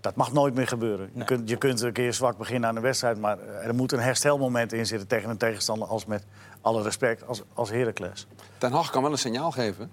[0.00, 1.08] dat mag nooit meer gebeuren.
[1.12, 1.18] Nee.
[1.18, 3.18] Je, kunt, je kunt een keer zwak beginnen aan een wedstrijd...
[3.18, 5.88] maar er moet een herstelmoment in zitten tegen een tegenstander...
[5.88, 6.24] als met
[6.60, 8.26] alle respect, als, als Heracles.
[8.58, 9.90] Ten Hag kan wel een signaal geven.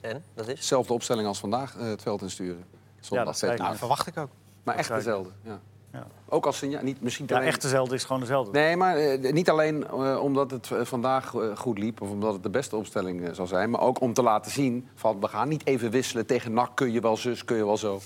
[0.00, 0.24] En?
[0.34, 0.66] Dat is?
[0.66, 2.64] Zelfde opstelling als vandaag uh, het veld insturen.
[3.00, 4.30] Zondag ja, dat nou, verwacht ik ook.
[4.62, 5.60] Maar echt dezelfde, ja.
[5.92, 6.06] Ja.
[6.28, 8.52] Ook als signaal, niet misschien ja, echt dezelfde is gewoon dezelfde.
[8.52, 12.00] Nee, maar uh, niet alleen uh, omdat het uh, vandaag goed liep...
[12.00, 13.70] of omdat het de beste opstelling zal zijn...
[13.70, 16.26] maar ook om te laten zien van we gaan niet even wisselen...
[16.26, 18.00] tegen NAC kun je wel zus, kun je wel zo.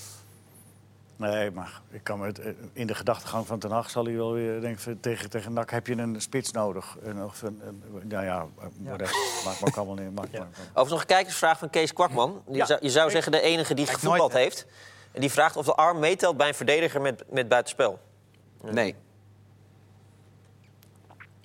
[1.15, 2.41] Nee, maar ik kan het,
[2.73, 4.99] in de gedachtegang van Ten Hag zal hij wel weer denken...
[4.99, 6.97] tegen, tegen NAC heb je een spits nodig.
[7.03, 8.45] En, of een, een, nou ja,
[8.83, 8.95] ja.
[9.45, 10.15] maakt me ook allemaal niet.
[10.15, 10.47] Maakt ja.
[10.57, 12.41] Overigens nog een kijkersvraag van Kees Kwakman.
[12.51, 14.65] Je, zou, je zou zeggen de enige die gevoetbald heeft...
[15.13, 17.99] En die vraagt of de arm meetelt bij een verdediger met, met buitenspel.
[18.61, 18.95] Nee.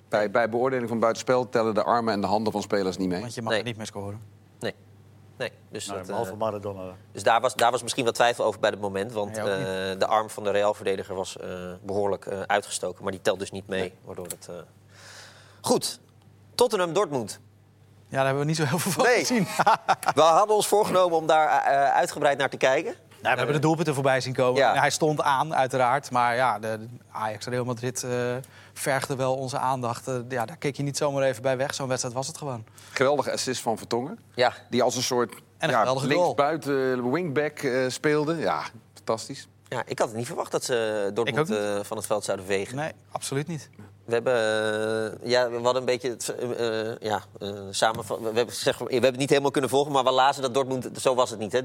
[0.09, 3.21] Bij, bij beoordeling van buitenspel tellen de armen en de handen van spelers niet mee.
[3.21, 3.59] Want je mag nee.
[3.59, 4.21] er niet meer scoren.
[4.59, 4.73] Nee.
[5.37, 6.95] Nee, dus nou, dat, behalve uh, Maradona.
[7.11, 9.11] Dus daar was, daar was misschien wat twijfel over bij het moment.
[9.11, 13.03] Want uh, de arm van de Real-verdediger was uh, behoorlijk uitgestoken.
[13.03, 13.79] Maar die telt dus niet mee.
[13.79, 13.93] Nee.
[14.03, 14.49] Waardoor het,
[15.61, 15.99] Goed,
[16.55, 17.39] Tottenham-Dortmund.
[18.07, 19.19] Ja, daar hebben we niet zo heel veel van nee.
[19.19, 19.43] gezien.
[20.15, 21.47] we hadden ons voorgenomen om daar
[21.91, 22.95] uitgebreid naar te kijken.
[23.21, 24.61] Nou, we hebben de doelpunten voorbij zien komen.
[24.61, 24.79] Ja.
[24.79, 26.11] Hij stond aan, uiteraard.
[26.11, 28.35] Maar ja, de, Ajax en Real Madrid uh,
[28.73, 30.07] vergde wel onze aandacht.
[30.07, 31.73] Uh, ja, daar keek je niet zomaar even bij weg.
[31.73, 32.63] Zo'n wedstrijd was het gewoon.
[32.91, 34.19] Geweldige assist van Vertongen.
[34.33, 34.53] Ja.
[34.69, 38.35] Die als een soort en een ja, linksbuiten wingback uh, speelde.
[38.35, 39.47] Ja, fantastisch.
[39.67, 42.75] Ja, ik had het niet verwacht dat ze Dortmund uh, van het veld zouden vegen.
[42.75, 43.69] Nee, absoluut niet.
[44.09, 44.33] We hebben,
[45.23, 46.17] uh, ja, we hadden een beetje
[46.59, 47.23] uh, ja,
[47.69, 48.03] samen.
[48.07, 50.89] We hebben, zeg, we hebben het niet helemaal kunnen volgen, maar we lazen dat Dortmund.
[51.01, 51.61] Zo was het niet, hè?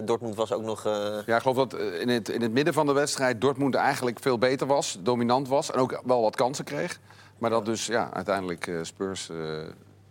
[0.00, 0.04] 3-0.
[0.04, 0.84] Dortmund was ook nog.
[1.26, 4.38] Ja, ik geloof dat in het, in het midden van de wedstrijd Dortmund eigenlijk veel
[4.38, 7.00] beter was, dominant was en ook wel wat kansen kreeg.
[7.38, 9.30] Maar dat dus ja, uiteindelijk Spurs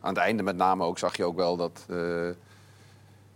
[0.02, 1.86] aan het einde met name ook zag je ook wel dat.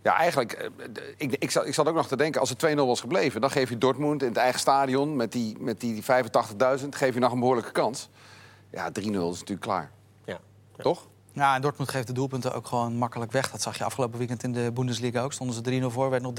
[0.08, 0.68] Ja, eigenlijk, eh,
[1.16, 3.40] ik, ik, zat, ik zat ook nog te denken, als het 2-0 was gebleven...
[3.40, 6.08] dan geef je Dortmund in het eigen stadion met die, met die 85.000...
[6.90, 8.08] geef je nog een behoorlijke kans.
[8.70, 9.90] Ja, 3-0 is natuurlijk klaar.
[10.24, 10.38] Ja.
[10.76, 11.06] Toch?
[11.32, 13.50] Ja, en Dortmund geeft de doelpunten ook gewoon makkelijk weg.
[13.50, 15.32] Dat zag je afgelopen weekend in de Bundesliga ook.
[15.32, 16.34] Stonden ze 3-0 voor, werd nog 3-3.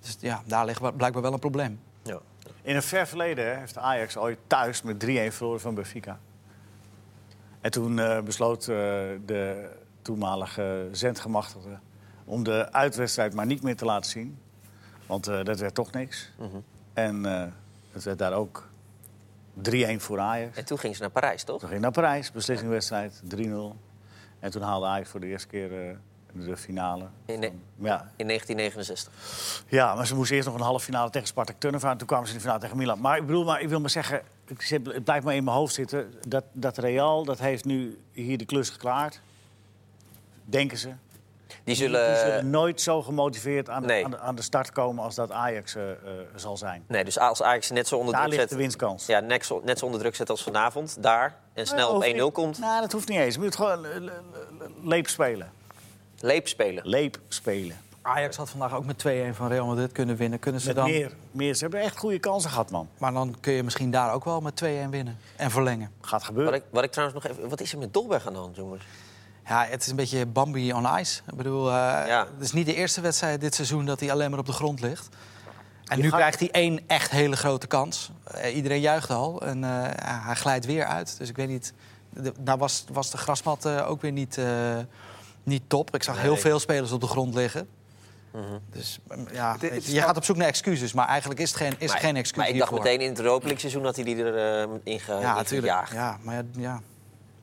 [0.00, 1.80] Dus ja, daar ligt blijkbaar wel een probleem.
[2.02, 2.20] Ja.
[2.62, 6.18] In een ver verleden heeft Ajax ooit thuis met 3-1 verloren van Benfica.
[7.60, 8.76] En toen uh, besloot uh,
[9.26, 9.70] de
[10.02, 11.78] toenmalige zendgemachtigde
[12.32, 14.38] om de uitwedstrijd maar niet meer te laten zien.
[15.06, 16.30] Want uh, dat werd toch niks.
[16.38, 16.64] Mm -hmm.
[16.92, 17.44] En uh,
[17.92, 18.68] het werd daar ook
[19.70, 20.56] 3-1 voor Ajax.
[20.56, 21.60] En toen ging ze naar Parijs, toch?
[21.60, 23.38] Toen ging naar Parijs, beslissingwedstrijd, 3-0.
[24.38, 25.96] En toen haalde Ajax voor de eerste keer uh,
[26.46, 27.04] de finale.
[27.24, 27.40] In,
[27.76, 28.10] ja.
[28.16, 29.64] in 1969.
[29.68, 31.92] Ja, maar ze moesten eerst nog een halve finale tegen Spartak Turnhout.
[31.92, 33.00] En toen kwamen ze in de finale tegen Milan.
[33.00, 34.22] Maar ik bedoel, maar ik wil maar zeggen...
[34.46, 36.14] Het blijft maar in mijn hoofd zitten.
[36.28, 39.20] Dat, dat Real, dat heeft nu hier de klus geklaard.
[40.44, 40.92] Denken ze.
[41.64, 42.06] Die zullen...
[42.08, 44.04] Die, zullen nooit zo gemotiveerd aan de, nee.
[44.04, 45.90] aan, de, aan de, start komen als dat Ajax uh, uh,
[46.34, 46.84] zal zijn.
[46.86, 48.48] Nee, dus als Ajax net zo onder daar druk zet...
[48.48, 49.06] de winstkans.
[49.06, 52.32] Ja, net zo, net zo onder druk zet als vanavond, daar, en snel op 1-0
[52.32, 52.58] komt...
[52.58, 53.34] Nou, dat hoeft niet eens.
[53.34, 53.86] Je moet gewoon
[54.82, 55.50] leep spelen.
[56.20, 56.88] Leep spelen.
[56.88, 57.76] Leep spelen.
[58.02, 60.38] Ajax had vandaag ook met 2-1 van Real Madrid kunnen winnen.
[60.38, 60.90] Kunnen ze Met dan...
[60.90, 61.54] meer, meer.
[61.54, 62.88] Ze hebben echt goede kansen gehad, man.
[62.98, 65.18] Maar dan kun je misschien daar ook wel met 2-1 winnen.
[65.36, 65.90] En verlengen.
[66.00, 66.52] Gaat gebeuren.
[66.52, 67.48] Wat ik, wat ik trouwens nog even...
[67.48, 68.84] Wat is er met Dolberg aan de hand, jongens?
[69.46, 71.20] Ja, het is een beetje Bambi on ice.
[71.30, 71.74] Ik bedoel, uh,
[72.06, 72.26] Ja.
[72.34, 74.80] het is niet de eerste wedstrijd dit seizoen dat hij alleen maar op de grond
[74.80, 75.08] ligt.
[75.84, 78.10] En Je nu gaat- krijgt hij één echt hele grote kans.
[78.24, 79.42] Eh, iedereen juicht al.
[79.42, 79.70] En eh,
[80.26, 81.18] hij glijdt weer uit.
[81.18, 81.72] Dus ik weet niet.
[82.10, 84.46] De, nou was, was de grasmat eh, ook weer niet, eh,
[85.42, 85.94] niet top.
[85.94, 86.40] Ik zag heel Nee.
[86.40, 87.68] veel spelers op de grond liggen.
[88.32, 88.42] Mhm.
[88.70, 90.92] Dus mm, ja, Het- weet het je, gaat op zoek naar excuses.
[90.92, 93.20] Maar eigenlijk is, het geen, is er geen excuus maar ik dacht meteen in het
[93.20, 95.92] Europa seizoen dat hij die erin in ge, Ja, natuurlijk.
[95.92, 96.80] Ja, maar ja, ja.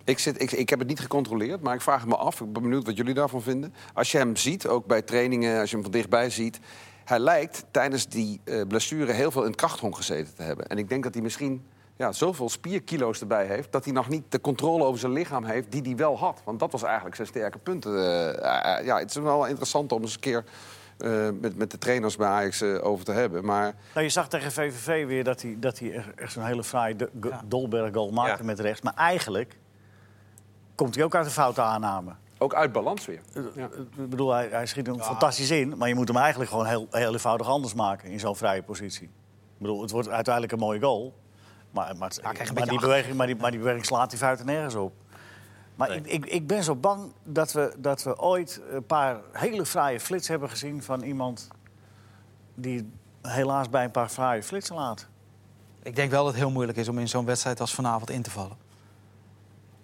[0.09, 2.41] Ik, zit, ik, ik heb het niet gecontroleerd, maar ik vraag me af.
[2.41, 3.73] Ik ben benieuwd wat jullie daarvan vinden.
[3.93, 6.59] Als je hem ziet, ook bij trainingen, als je hem van dichtbij ziet...
[7.05, 10.67] hij lijkt tijdens die eh, blessure heel veel in het krachthonk gezeten te hebben.
[10.67, 13.71] En ik denk dat hij misschien ja, zoveel spierkilo's erbij heeft...
[13.71, 16.41] dat hij nog niet de controle over zijn lichaam heeft die hij wel had.
[16.43, 17.85] Want dat was eigenlijk zijn sterke punt.
[17.85, 20.43] Eh, eh, ja, het is wel interessant om eens een keer...
[20.97, 23.45] eh, met, met de trainers bij Ajax over te hebben.
[23.45, 26.95] Maar Nou, je zag tegen VVV weer dat hij, dat hij echt, zo'n hele fraaie
[27.21, 27.41] Ja.
[27.45, 28.45] Dolberg-goal maakte Ja.
[28.45, 28.81] met rechts.
[28.81, 29.57] Maar eigenlijk
[30.79, 32.11] komt hij ook uit een foute aanname.
[32.37, 33.21] ook uit balans weer.
[33.55, 33.69] Ja.
[33.97, 35.77] Ik bedoel, hij, hij schiet hem fantastisch in.
[35.77, 39.07] Maar je moet hem eigenlijk gewoon heel, heel eenvoudig anders maken in zo'n vrije positie.
[39.07, 41.13] Ik bedoel, het wordt uiteindelijk een mooie goal.
[41.71, 42.11] Maar, maar,
[42.53, 44.93] maar, die beweging, maar, die, maar die beweging slaat die fouten nergens op.
[45.75, 49.65] Maar ik, ik, ik ben zo bang dat we, dat we ooit een paar hele
[49.65, 50.83] fraaie flits hebben gezien...
[50.83, 51.47] van iemand
[52.55, 55.07] die helaas bij een paar fraaie flitsen laat.
[55.83, 58.21] Ik denk wel dat het heel moeilijk is om in zo'n wedstrijd als vanavond in
[58.21, 58.68] te vallen.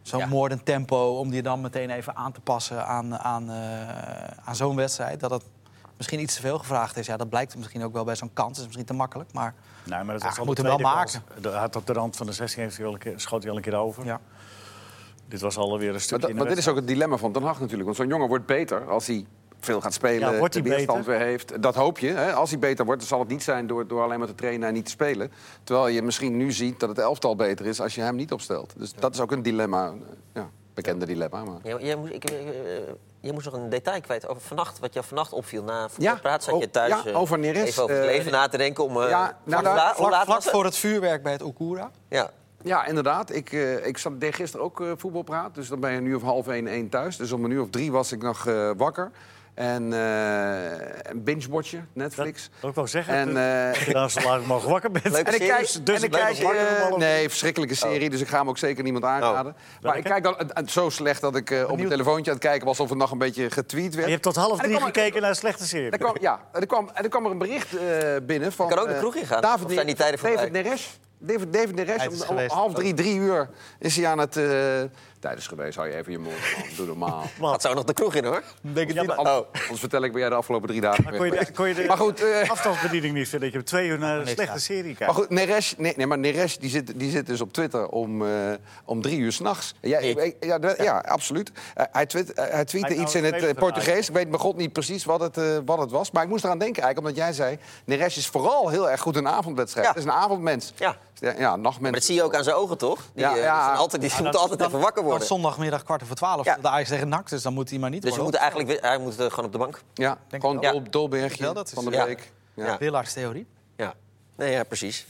[0.05, 0.25] Zo'n Ja.
[0.25, 4.75] moordend tempo, om die dan meteen even aan te passen aan, aan, eh, aan zo'n
[4.75, 5.19] wedstrijd.
[5.19, 5.43] Dat het
[5.97, 7.05] misschien iets te veel gevraagd is.
[7.05, 8.47] Ja, dat blijkt misschien ook wel bij zo'n kans.
[8.49, 11.23] Dat is misschien te makkelijk, maar Nee, maar dat Ja, moet hem wel maken.
[11.41, 13.51] Hij had op de rand van de 16 heeft hij al een keer, schoot hij
[13.51, 14.05] al een keer over.
[14.05, 14.19] ja.
[15.27, 17.43] Dit was alweer een Maar, stukje de maar dit is ook het dilemma van Den
[17.43, 17.83] Haag natuurlijk.
[17.85, 19.25] Want zo'n jongen wordt beter als hij
[19.65, 21.61] veel gaat spelen, Ja, wordt de weerstand weer heeft.
[21.61, 22.07] Dat hoop je.
[22.07, 22.33] Hè?
[22.33, 24.67] Als hij beter wordt, dan zal het niet zijn door, door alleen maar te trainen
[24.67, 25.31] en niet te spelen.
[25.63, 28.73] Terwijl je misschien nu ziet dat het elftal beter is als je hem niet opstelt.
[28.77, 29.93] Dus dat is ook een dilemma.
[30.33, 31.43] Ja, bekende dilemma.
[31.43, 31.59] Maar...
[31.63, 32.35] Jij, jij moest, ik, eh,
[33.19, 36.43] jij moest nog een detail kwijt over vannacht, wat jou vannacht opviel na Ja, voetbalpraat.
[36.43, 38.57] Zat je oh, thuis ja, eh, over Neres, even over het eh, leven na te
[38.57, 39.01] denken om...
[39.01, 41.91] eh, Ja, nou, daar- laat- Vlak, voor het vuurwerk bij het Okura.
[42.09, 42.29] Ja.
[42.63, 43.31] Ja, inderdaad.
[43.35, 45.55] Ik, eh, ik zat, deed gisteren ook eh, voetbalpraat.
[45.55, 47.17] Dus dan ben je nu of half één, één thuis.
[47.17, 49.11] Dus om een uur of drie was ik nog eh, wakker.
[49.55, 52.43] En eh een binge-watchen, Netflix.
[52.43, 53.13] Dat wil ik wel zeggen.
[53.13, 55.05] En, eh, zo laat ik mogelijk wakker bent.
[55.05, 55.55] Leuke En ik serie?
[55.55, 58.57] kijk, Dus en ik ik kijk eh, nee, verschrikkelijke serie, dus ik ga hem ook
[58.57, 59.55] zeker niemand aanraden.
[59.81, 62.67] Maar ik kijk dan zo slecht dat ik eh, op mijn telefoontje aan het kijken
[62.67, 64.05] was of het nog een beetje getweet werd.
[64.05, 65.89] Je hebt tot half drie gekeken naar een slechte serie.
[65.89, 67.83] Er kwam, ja, en er kwam, en er kwam er een bericht eh,
[68.23, 68.69] binnen van...
[68.69, 70.51] kan ook de kroeg ingaan, David, zijn die tijden David?
[70.51, 70.99] Neres.
[71.17, 74.35] David, David Neres, om, om half drie, drie uur is hij aan het...
[75.19, 76.67] tijdens geweest, hou je even je mond, man.
[76.75, 77.23] Doe normaal.
[77.51, 78.43] Gaat zo nog de kroeg in, hoor.
[78.61, 79.11] Denk het Ja, niet.
[79.11, 79.17] Oh.
[79.17, 81.73] anders vertel ik, ben jij de afgelopen drie dagen Maar kon je de, kon je
[81.73, 83.51] de Maar goed, eh, afstandsbediening niet vinden?
[83.51, 84.99] Dat je op twee uur naar een slechte serie kijkt.
[84.99, 88.25] Maar goed, Neres, nee, nee, maar Neres die zit, die zit dus op Twitter om,
[88.25, 88.29] eh,
[88.85, 89.73] om drie uur s'nachts.
[89.81, 89.99] Ja,
[90.39, 91.51] ja, de- ja, absoluut.
[91.75, 94.07] Eh, hij, tweet, hij tweette Hij iets in het Portugees.
[94.07, 96.11] Ik weet bij god niet precies wat het, wat het was.
[96.11, 97.57] Maar ik moest eraan denken eigenlijk, omdat jij zei...
[97.85, 99.85] Neres is vooral heel erg goed in een avondwedstrijd.
[99.87, 99.93] Ja.
[99.93, 100.73] Het is een avondmens.
[100.75, 100.97] Ja.
[101.19, 101.79] Ja, ja nachtmens.
[101.81, 102.99] Maar dat zie je ook aan zijn ogen, toch?
[103.13, 103.35] Die, Ja, ja.
[103.35, 105.27] die zijn altijd, die moeten altijd even wakker Wordt worden.
[105.43, 106.45] zondagmiddag kwart over twaalf.
[106.45, 106.57] Ja.
[106.61, 109.19] De Ajax tegen NAC, dus dan moet hij maar niet Dus moeten eigenlijk, hij moet
[109.19, 109.81] eh, gewoon op de bank.
[109.93, 110.61] Ja, Denk gewoon.
[110.61, 112.05] Dol, Dolbergje dat is- van de Ja.
[112.05, 112.31] week.
[112.53, 112.65] Ja.
[112.65, 112.77] Ja.
[112.77, 113.47] Willards theorie.
[113.77, 113.93] Ja,
[114.35, 115.05] nee, ja precies.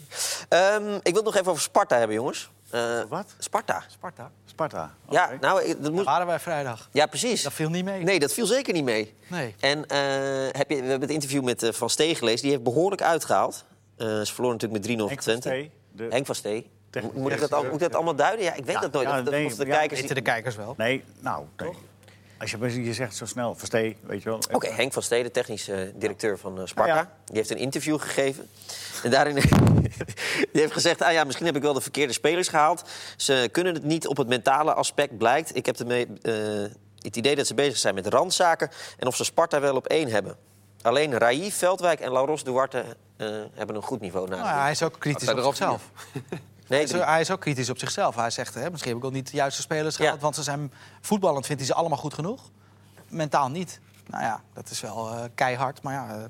[0.49, 2.49] Ehm, ik wil het nog even over Sparta hebben, jongens.
[2.69, 3.35] Eh, Wat?
[3.39, 3.83] Sparta.
[3.87, 4.31] Sparta.
[4.45, 4.93] Sparta.
[5.09, 6.05] Ja, nou, dat Daar moet...
[6.05, 6.89] waren wij vrijdag.
[6.91, 7.43] ja, precies.
[7.43, 8.03] Dat viel niet mee.
[8.03, 9.13] Nee, dat viel zeker niet mee.
[9.27, 9.55] Nee.
[9.59, 9.97] En eh,
[10.51, 12.41] heb je, we hebben het interview met eh, Van Steen gelezen.
[12.41, 13.65] Die heeft behoorlijk uitgehaald.
[13.97, 15.47] Eh, ze verloren natuurlijk met 3-0 van Henk van Twente.
[15.47, 16.65] Stee, de- Henk van Steen.
[17.01, 18.45] Technisch Moet ik dat, al, moet ik dat allemaal duiden?
[18.45, 19.07] Ja, ik weet Ja, dat nooit.
[19.07, 19.99] ja, Of de, nee, of de ja, kijkers...
[20.01, 20.73] Weten de kijkers wel.
[20.77, 21.71] Nee, nou, nee.
[22.39, 24.39] Als je, je zegt zo snel, verstee, weet je wel.
[24.51, 26.93] Oké, Henk van Steden, technisch eh, directeur van eh, Sparta.
[26.93, 27.11] Ja, ja.
[27.25, 28.49] Die heeft een interview gegeven.
[29.03, 29.35] En daarin
[30.51, 31.01] die heeft gezegd...
[31.01, 32.89] Ah ja, misschien heb ik wel de verkeerde spelers gehaald.
[33.17, 35.55] Ze kunnen het niet op het mentale aspect, blijkt.
[35.55, 36.33] Ik heb ermee, eh,
[36.99, 38.69] het idee dat ze bezig zijn met randzaken...
[38.97, 40.37] en of ze Sparta wel op één hebben.
[40.81, 42.85] Alleen Rai, Veldwijk en Lauros Duarte
[43.17, 44.27] eh, hebben een goed niveau.
[44.29, 44.61] Nou, naast.
[44.61, 45.89] hij is ook kritisch zijn op er zichzelf.
[46.67, 47.03] Nee, Hij is, drie.
[47.03, 48.15] hij is ook kritisch op zichzelf.
[48.15, 50.03] Hij zegt, hè, misschien heb ik wel niet de juiste spelers Ja.
[50.05, 50.19] gehad...
[50.21, 52.41] want ze zijn voetballend vindt hij ze allemaal goed genoeg.
[53.09, 53.79] Mentaal niet.
[54.07, 56.23] Nou ja, dat is wel eh, keihard, maar ja, eh,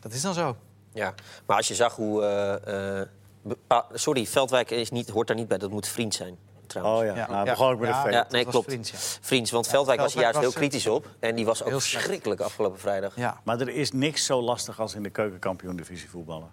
[0.00, 0.56] dat is dan zo.
[0.92, 1.14] Ja,
[1.46, 2.22] maar als je zag hoe...
[2.24, 3.06] eh, eh,
[3.42, 5.58] bepa- sorry, Veldwijk is niet, hoort daar niet bij.
[5.58, 7.00] Dat moet vriend zijn, trouwens.
[7.10, 8.66] Oh ja, nou, begon ik met een Ja, nee, was klopt.
[8.68, 8.96] Vriends, ja.
[9.20, 11.08] Vriends, want Veldwijk was er juist heel kritisch op.
[11.20, 13.16] En die was ook verschrikkelijk afgelopen vrijdag.
[13.16, 13.40] Ja.
[13.44, 16.50] Maar er is niks zo lastig als in de keukenkampioen-divisie voetballen.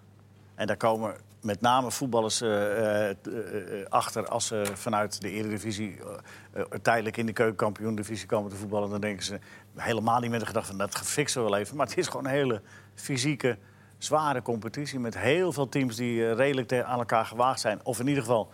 [0.58, 5.98] En daar komen met name voetballers eh, eh, eh, achter als ze vanuit de Eredivisie
[6.82, 8.90] tijdelijk in de keukenkampioen-divisie komen te voetballen.
[8.90, 9.38] Dan denken ze,
[9.74, 11.76] helemaal niet met de gedachte van dat gefixen we wel even.
[11.76, 12.62] Maar het is gewoon een hele
[12.94, 13.58] fysieke,
[13.98, 14.98] zware competitie.
[14.98, 17.80] Met heel veel teams die redelijk aan elkaar gewaagd zijn.
[17.82, 18.50] Of in ieder geval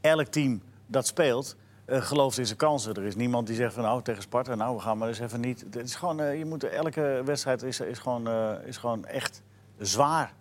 [0.00, 1.56] elk team dat speelt.
[1.86, 2.94] Gelooft in zijn kansen.
[2.94, 5.40] Er is niemand die zegt van nou tegen Sparta, nou we gaan maar eens even
[5.40, 5.60] niet.
[5.60, 8.28] Het is gewoon, je moet, elke wedstrijd is, is, gewoon,
[8.64, 9.42] is gewoon echt
[9.78, 10.32] zwaar.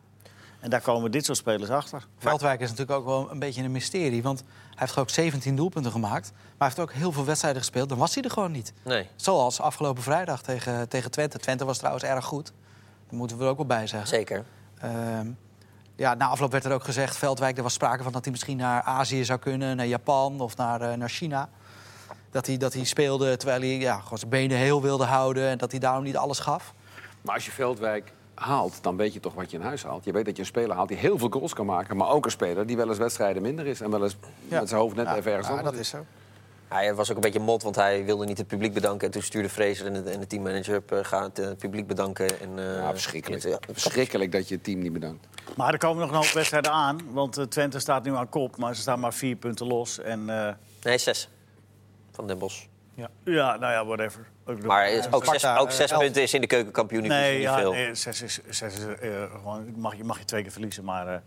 [0.60, 2.08] En daar komen dit soort spelers achter.
[2.18, 4.24] Veldwijk is natuurlijk ook wel een beetje een mysterie.
[4.24, 6.32] Want hij heeft ook 17 doelpunten gemaakt.
[6.32, 7.90] Maar hij heeft ook heel veel wedstrijden gespeeld.
[7.90, 8.74] Dan was hij er gewoon niet.
[8.84, 9.08] Nee.
[9.16, 11.38] Zoals afgelopen vrijdag tegen, tegen Twente.
[11.38, 12.54] Twente was trouwens erg goed.
[13.08, 14.08] Daar moeten we er ook wel bij zeggen.
[14.08, 14.44] Zeker.
[14.84, 15.20] Uh,
[15.96, 18.58] ja, na afloop werd er ook gezegd, Veldwijk, er was sprake van dat hij misschien
[18.58, 21.50] naar Azië zou kunnen, naar Japan of naar, uh, naar China.
[22.32, 25.58] Dat hij, dat hij speelde terwijl hij ja, gewoon zijn benen heel wilde houden en
[25.58, 26.74] dat hij daarom niet alles gaf.
[27.22, 30.06] Maar als je Veldwijk haalt, dan weet je toch wat je in huis haalt.
[30.06, 32.26] Je weet dat je een speler haalt die heel veel goals kan maken, maar ook
[32.26, 35.08] een speler die wel eens wedstrijden minder is en wel eens met zijn hoofd net
[35.08, 36.06] even ergens ja, dat is zo.
[36.68, 39.06] Hij was ook een beetje mot, want hij wilde niet het publiek bedanken.
[39.06, 42.40] En toen stuurde Fraser en de, en de teammanager op, uh, gaan het publiek bedanken.
[42.40, 43.44] En, uh, ja, verschrikkelijk.
[43.44, 43.74] Het, ja.
[43.74, 45.28] verschrikkelijk dat je het team niet bedankt.
[45.56, 47.00] Maar er komen nog een hoop wedstrijden aan.
[47.12, 50.00] Want Twente staat nu aan kop, maar ze staan maar vier punten los.
[50.00, 50.26] En,
[50.84, 51.30] nee, zes.
[52.12, 52.66] Van Den Bosch.
[52.98, 54.28] Ja, ja nou ja, whatever.
[54.66, 57.72] Maar is ook, zes, ook zes punten is in de keukenkampioen nee, niet ja, veel.
[57.72, 58.84] Nee, zes is, zes is
[59.32, 60.84] gewoon, mag, je, mag je twee keer verliezen.
[60.84, 61.24] Maar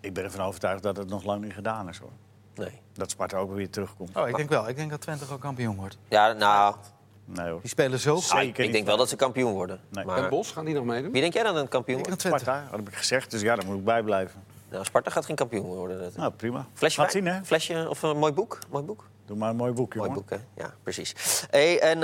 [0.00, 2.10] ik ben ervan overtuigd dat het nog lang niet gedaan is hoor.
[2.54, 2.80] Nee.
[2.92, 4.16] Dat Sparta ook weer terugkomt.
[4.16, 4.68] Oh, ik denk wel.
[4.68, 5.98] Ik denk dat Twente ook kampioen wordt.
[6.08, 6.74] Ja, nou...
[7.24, 7.60] Nee, hoor.
[7.60, 9.80] Die spelen zo Zeker ik denk wel dat ze kampioen worden.
[9.88, 10.04] Nee.
[10.04, 10.18] Maar...
[10.18, 11.12] En Bos, gaan die nog meedoen?
[11.12, 12.20] Wie denk jij dan een kampioen Ik wordt?
[12.20, 13.30] Sparta, dat heb ik gezegd.
[13.30, 14.42] Dus ja, daar moet ik bij blijven.
[14.70, 16.00] Nou, Sparta gaat geen kampioen worden.
[16.00, 16.16] Dat...
[16.16, 16.66] Nou, prima.
[16.74, 17.44] Flesje Laat zien, hè?
[17.44, 18.58] Flesje of een mooi boek?
[18.70, 19.04] Mooi boek?
[19.26, 20.10] Doe maar een mooi boek, jongen.
[20.10, 20.62] Mooi boek, hè?
[20.62, 21.14] Ja, precies.
[21.50, 22.02] Hey, en uh,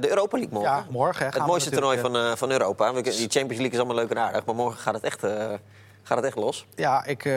[0.00, 0.72] de Europa League morgen.
[0.76, 1.26] Ja, morgen.
[1.26, 2.92] Hè, het mooiste toernooi van, uh, van Europa.
[2.92, 4.44] Die Champions League is allemaal leuk en aardig.
[4.44, 5.52] Maar morgen gaat het echt, uh,
[6.02, 6.66] gaat het echt los.
[6.74, 7.30] Ja, ik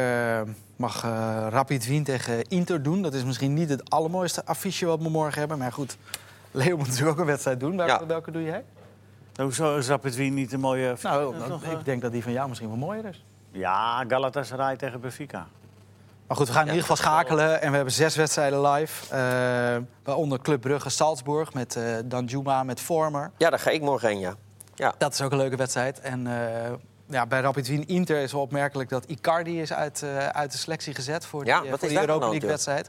[0.75, 1.01] mag
[1.49, 3.01] Rapid Wien tegen Inter doen.
[3.01, 5.57] Dat is misschien niet het allermooiste affiche wat we morgen hebben.
[5.57, 5.97] Maar goed,
[6.51, 7.77] Leo moet natuurlijk ook een wedstrijd doen.
[7.77, 8.05] Welke, Ja.
[8.05, 8.63] welke doe jij?
[9.35, 10.95] Hoezo is Rapid Wien niet een mooie...
[11.01, 13.23] Nou, nog, ik denk dat die van jou misschien wel mooier is.
[13.51, 15.47] Ja, Galatasaray tegen Benfica.
[16.31, 17.61] Maar goed, we gaan in ieder geval schakelen.
[17.61, 19.15] En we hebben zes wedstrijden live.
[19.15, 23.31] Eh, waaronder Club Brugge Salzburg met eh Danjuma, met Vormer.
[23.37, 24.35] Ja, daar ga ik morgen heen, ja.
[24.75, 25.99] Ja, Dat is ook een leuke wedstrijd.
[25.99, 26.71] En eh,
[27.05, 30.93] ja, bij Rapid Wien Inter is wel opmerkelijk dat Icardi is uit, uit de selectie
[30.93, 32.85] gezet voor die, Ja, wat voor is die Europa de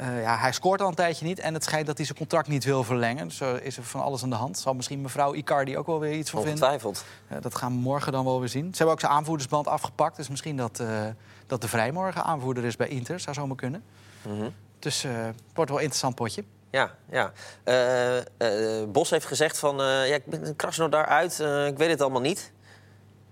[0.00, 2.48] Eh, ja, hij scoort al een tijdje niet en het schijnt dat hij zijn contract
[2.48, 3.28] niet wil verlengen.
[3.28, 4.58] Dus er is er van alles aan de hand.
[4.58, 6.58] Zal misschien mevrouw Icardi ook wel weer iets van vinden.
[6.62, 7.04] ongetwijfeld.
[7.30, 8.64] Ja, dat gaan we morgen dan wel weer zien.
[8.70, 10.16] Ze hebben ook zijn aanvoerdersband afgepakt.
[10.16, 11.06] Dus misschien dat, eh,
[11.46, 13.20] dat de Vrijmorgen aanvoerder is bij Inter.
[13.20, 13.82] Zou zomaar kunnen.
[14.22, 14.48] Mhm.
[14.78, 16.44] Dus eh, het wordt wel een interessant potje.
[16.70, 17.32] Ja, ja.
[17.64, 19.80] Eh, eh, Bos heeft gezegd van...
[19.80, 22.52] eh, ja, ik ben een Krasnodar uit, eh, ik weet het allemaal niet.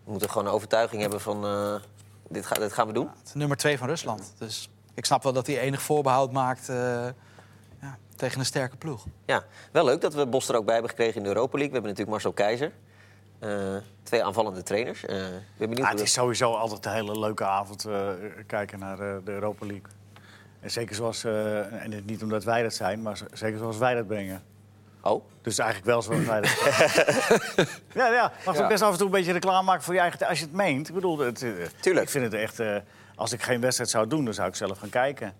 [0.05, 1.45] We moeten gewoon een overtuiging hebben van...
[1.47, 1.75] eh,
[2.29, 3.09] dit, ga, dit gaan we doen.
[3.19, 4.33] Het is nummer twee van Rusland.
[4.39, 6.77] Dus ik snap wel dat hij enig voorbehoud maakt eh,
[7.81, 9.07] ja, tegen een sterke ploeg.
[9.25, 11.69] Ja, wel leuk dat we Bos er ook bij hebben gekregen in de Europa League.
[11.69, 12.73] We hebben natuurlijk Marcel Keizer.
[13.39, 15.05] Eh, twee aanvallende trainers.
[15.05, 18.09] Eh, ik ben benieuwd Ah, het is sowieso altijd een hele leuke avond eh,
[18.47, 19.87] kijken naar eh, de Europa League.
[20.61, 23.95] En zeker zoals, eh, en het niet omdat wij dat zijn, maar zeker zoals wij
[23.95, 24.43] dat brengen.
[25.03, 26.51] Dat- Oh, Dus eigenlijk wel zoals wij dat
[27.95, 28.33] Ja, ja.
[28.47, 28.63] Mag Ja.
[28.63, 30.27] ook best af en toe een beetje reclame maken voor je eigen...
[30.29, 30.89] Als je het meent.
[30.89, 32.05] Ik bedoel, het, eh, Tuurlijk.
[32.05, 32.61] ik vind het echt...
[32.61, 32.77] eh,
[33.17, 35.33] als ik geen wedstrijd zou doen, dan zou ik zelf gaan kijken.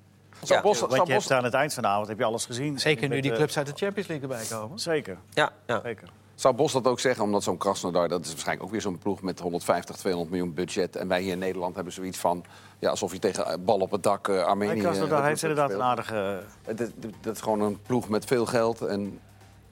[0.45, 2.45] Ja, Bos, Want je Bos, hebt aan het eind van de avond heb je alles
[2.47, 2.79] gezien.
[2.79, 4.79] Zeker nu die eh, clubs uit de Champions League erbij komen.
[4.79, 5.81] Zeker, ja, ja.
[5.85, 6.09] zeker.
[6.35, 7.25] zou Bos dat ook zeggen?
[7.25, 10.97] Omdat zo'n Krasnodar, dat is waarschijnlijk ook weer zo'n ploeg met 150, 200 miljoen budget.
[10.97, 12.45] En wij hier in Nederland hebben zoiets van...
[12.79, 14.81] Ja, alsof je tegen bal op het dak uh, Armenië...
[14.81, 16.43] Krasnodar dat heeft inderdaad een aardige...
[16.65, 16.89] Het is-
[17.21, 19.21] Dat is gewoon een ploeg met veel geld en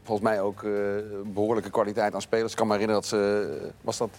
[0.07, 0.71] volgens mij ook eh,
[1.25, 2.51] behoorlijke kwaliteit aan spelers.
[2.53, 3.71] Ik kan me herinneren dat ze...
[3.81, 4.11] Was dat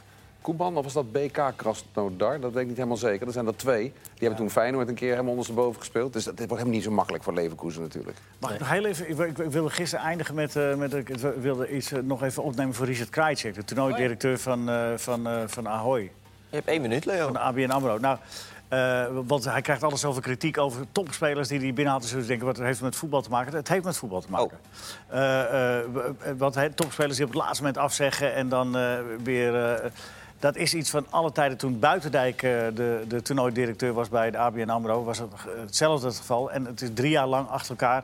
[0.41, 2.39] Kuban of was dat BK Krasnodar?
[2.39, 3.25] Dat weet ik niet helemaal zeker.
[3.25, 3.81] Dat zijn er twee.
[3.81, 3.93] Die
[4.27, 6.13] hebben toen Feyenoord een keer helemaal ondersteboven gespeeld.
[6.13, 8.17] Dus dat, dit wordt helemaal niet zo makkelijk voor Leverkusen natuurlijk.
[8.39, 9.09] Mag ik nog heel even...
[9.09, 10.55] Ik, ik wilde gisteren eindigen met...
[10.55, 11.07] eh, met ik
[11.39, 13.55] wilde iets eh, nog even opnemen voor Richard Krajcek.
[13.55, 16.11] De toernooidirecteur van, eh, van, eh, van Ahoy.
[16.49, 17.23] Je hebt één minuut, Leo.
[17.23, 17.97] Van de ABN AMRO.
[17.97, 18.17] Nou,
[18.67, 22.11] eh, want hij krijgt alles zoveel kritiek over topspelers die hij binnenhaalt.
[22.11, 23.53] Dus denken, wat heeft het met voetbal te maken?
[23.55, 24.57] Het heeft met voetbal te maken.
[25.07, 25.85] Eh, eh,
[26.37, 29.65] want hij- topspelers die op het laatste moment afzeggen en dan eh, weer...
[29.73, 29.89] eh,
[30.39, 31.57] dat is iets van alle tijden.
[31.57, 35.03] Toen Buitendijk eh, de, de toernooidirecteur was bij de ABN AMRO...
[35.03, 36.51] was het eh, hetzelfde het geval.
[36.51, 38.03] En het is drie jaar lang achter elkaar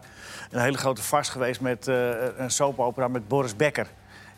[0.52, 1.62] een hele grote vast geweest...
[1.62, 3.88] met eh, een soapopera met Boris Becker.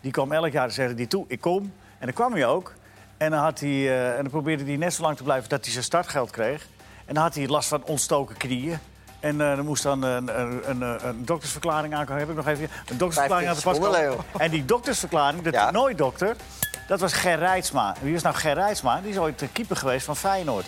[0.01, 1.63] Die kwam elk jaar en zei die toe, ik kom.
[1.97, 2.73] En dan kwam hij ook.
[3.17, 5.63] En dan, had hij, eh, en dan probeerde hij net zo lang te blijven dat
[5.63, 6.67] hij zijn startgeld kreeg.
[7.06, 8.78] En dan had hij last van ontstoken knieën.
[9.19, 12.19] En eh, er moest dan een, een, een, een doktersverklaring aankomen.
[12.21, 14.25] Heb ik nog even een doktersverklaring aan de pas 15 komen.
[14.38, 15.63] En die doktersverklaring, de Ja.
[15.63, 16.36] toernooidokter,
[16.88, 17.95] dat was Ger Rijtsma.
[18.01, 19.01] Wie is nou Ger Rijtsma?
[19.01, 20.65] Die is ooit de keeper geweest van Feyenoord.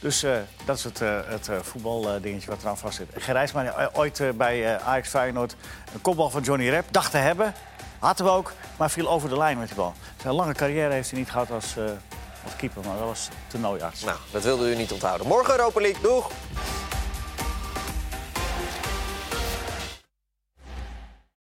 [0.00, 0.32] Dus eh,
[0.64, 3.08] dat is het, eh, het voetbaldingetje wat eraan vast zit.
[3.14, 5.56] Ger Rijtsma, eh, ooit bij Ajax Feyenoord
[5.94, 7.54] een kopbal van Johnny Rep dacht te hebben.
[7.98, 9.94] Hadden we ook, maar viel over de lijn met die bal.
[10.22, 11.84] Zijn lange carrière heeft hij niet gehad als, uh,
[12.44, 14.04] als keeper, maar dat was toernooiarts.
[14.04, 15.26] Nou, dat wilde u niet onthouden.
[15.26, 16.02] Morgen Europa League.
[16.02, 16.30] Doeg!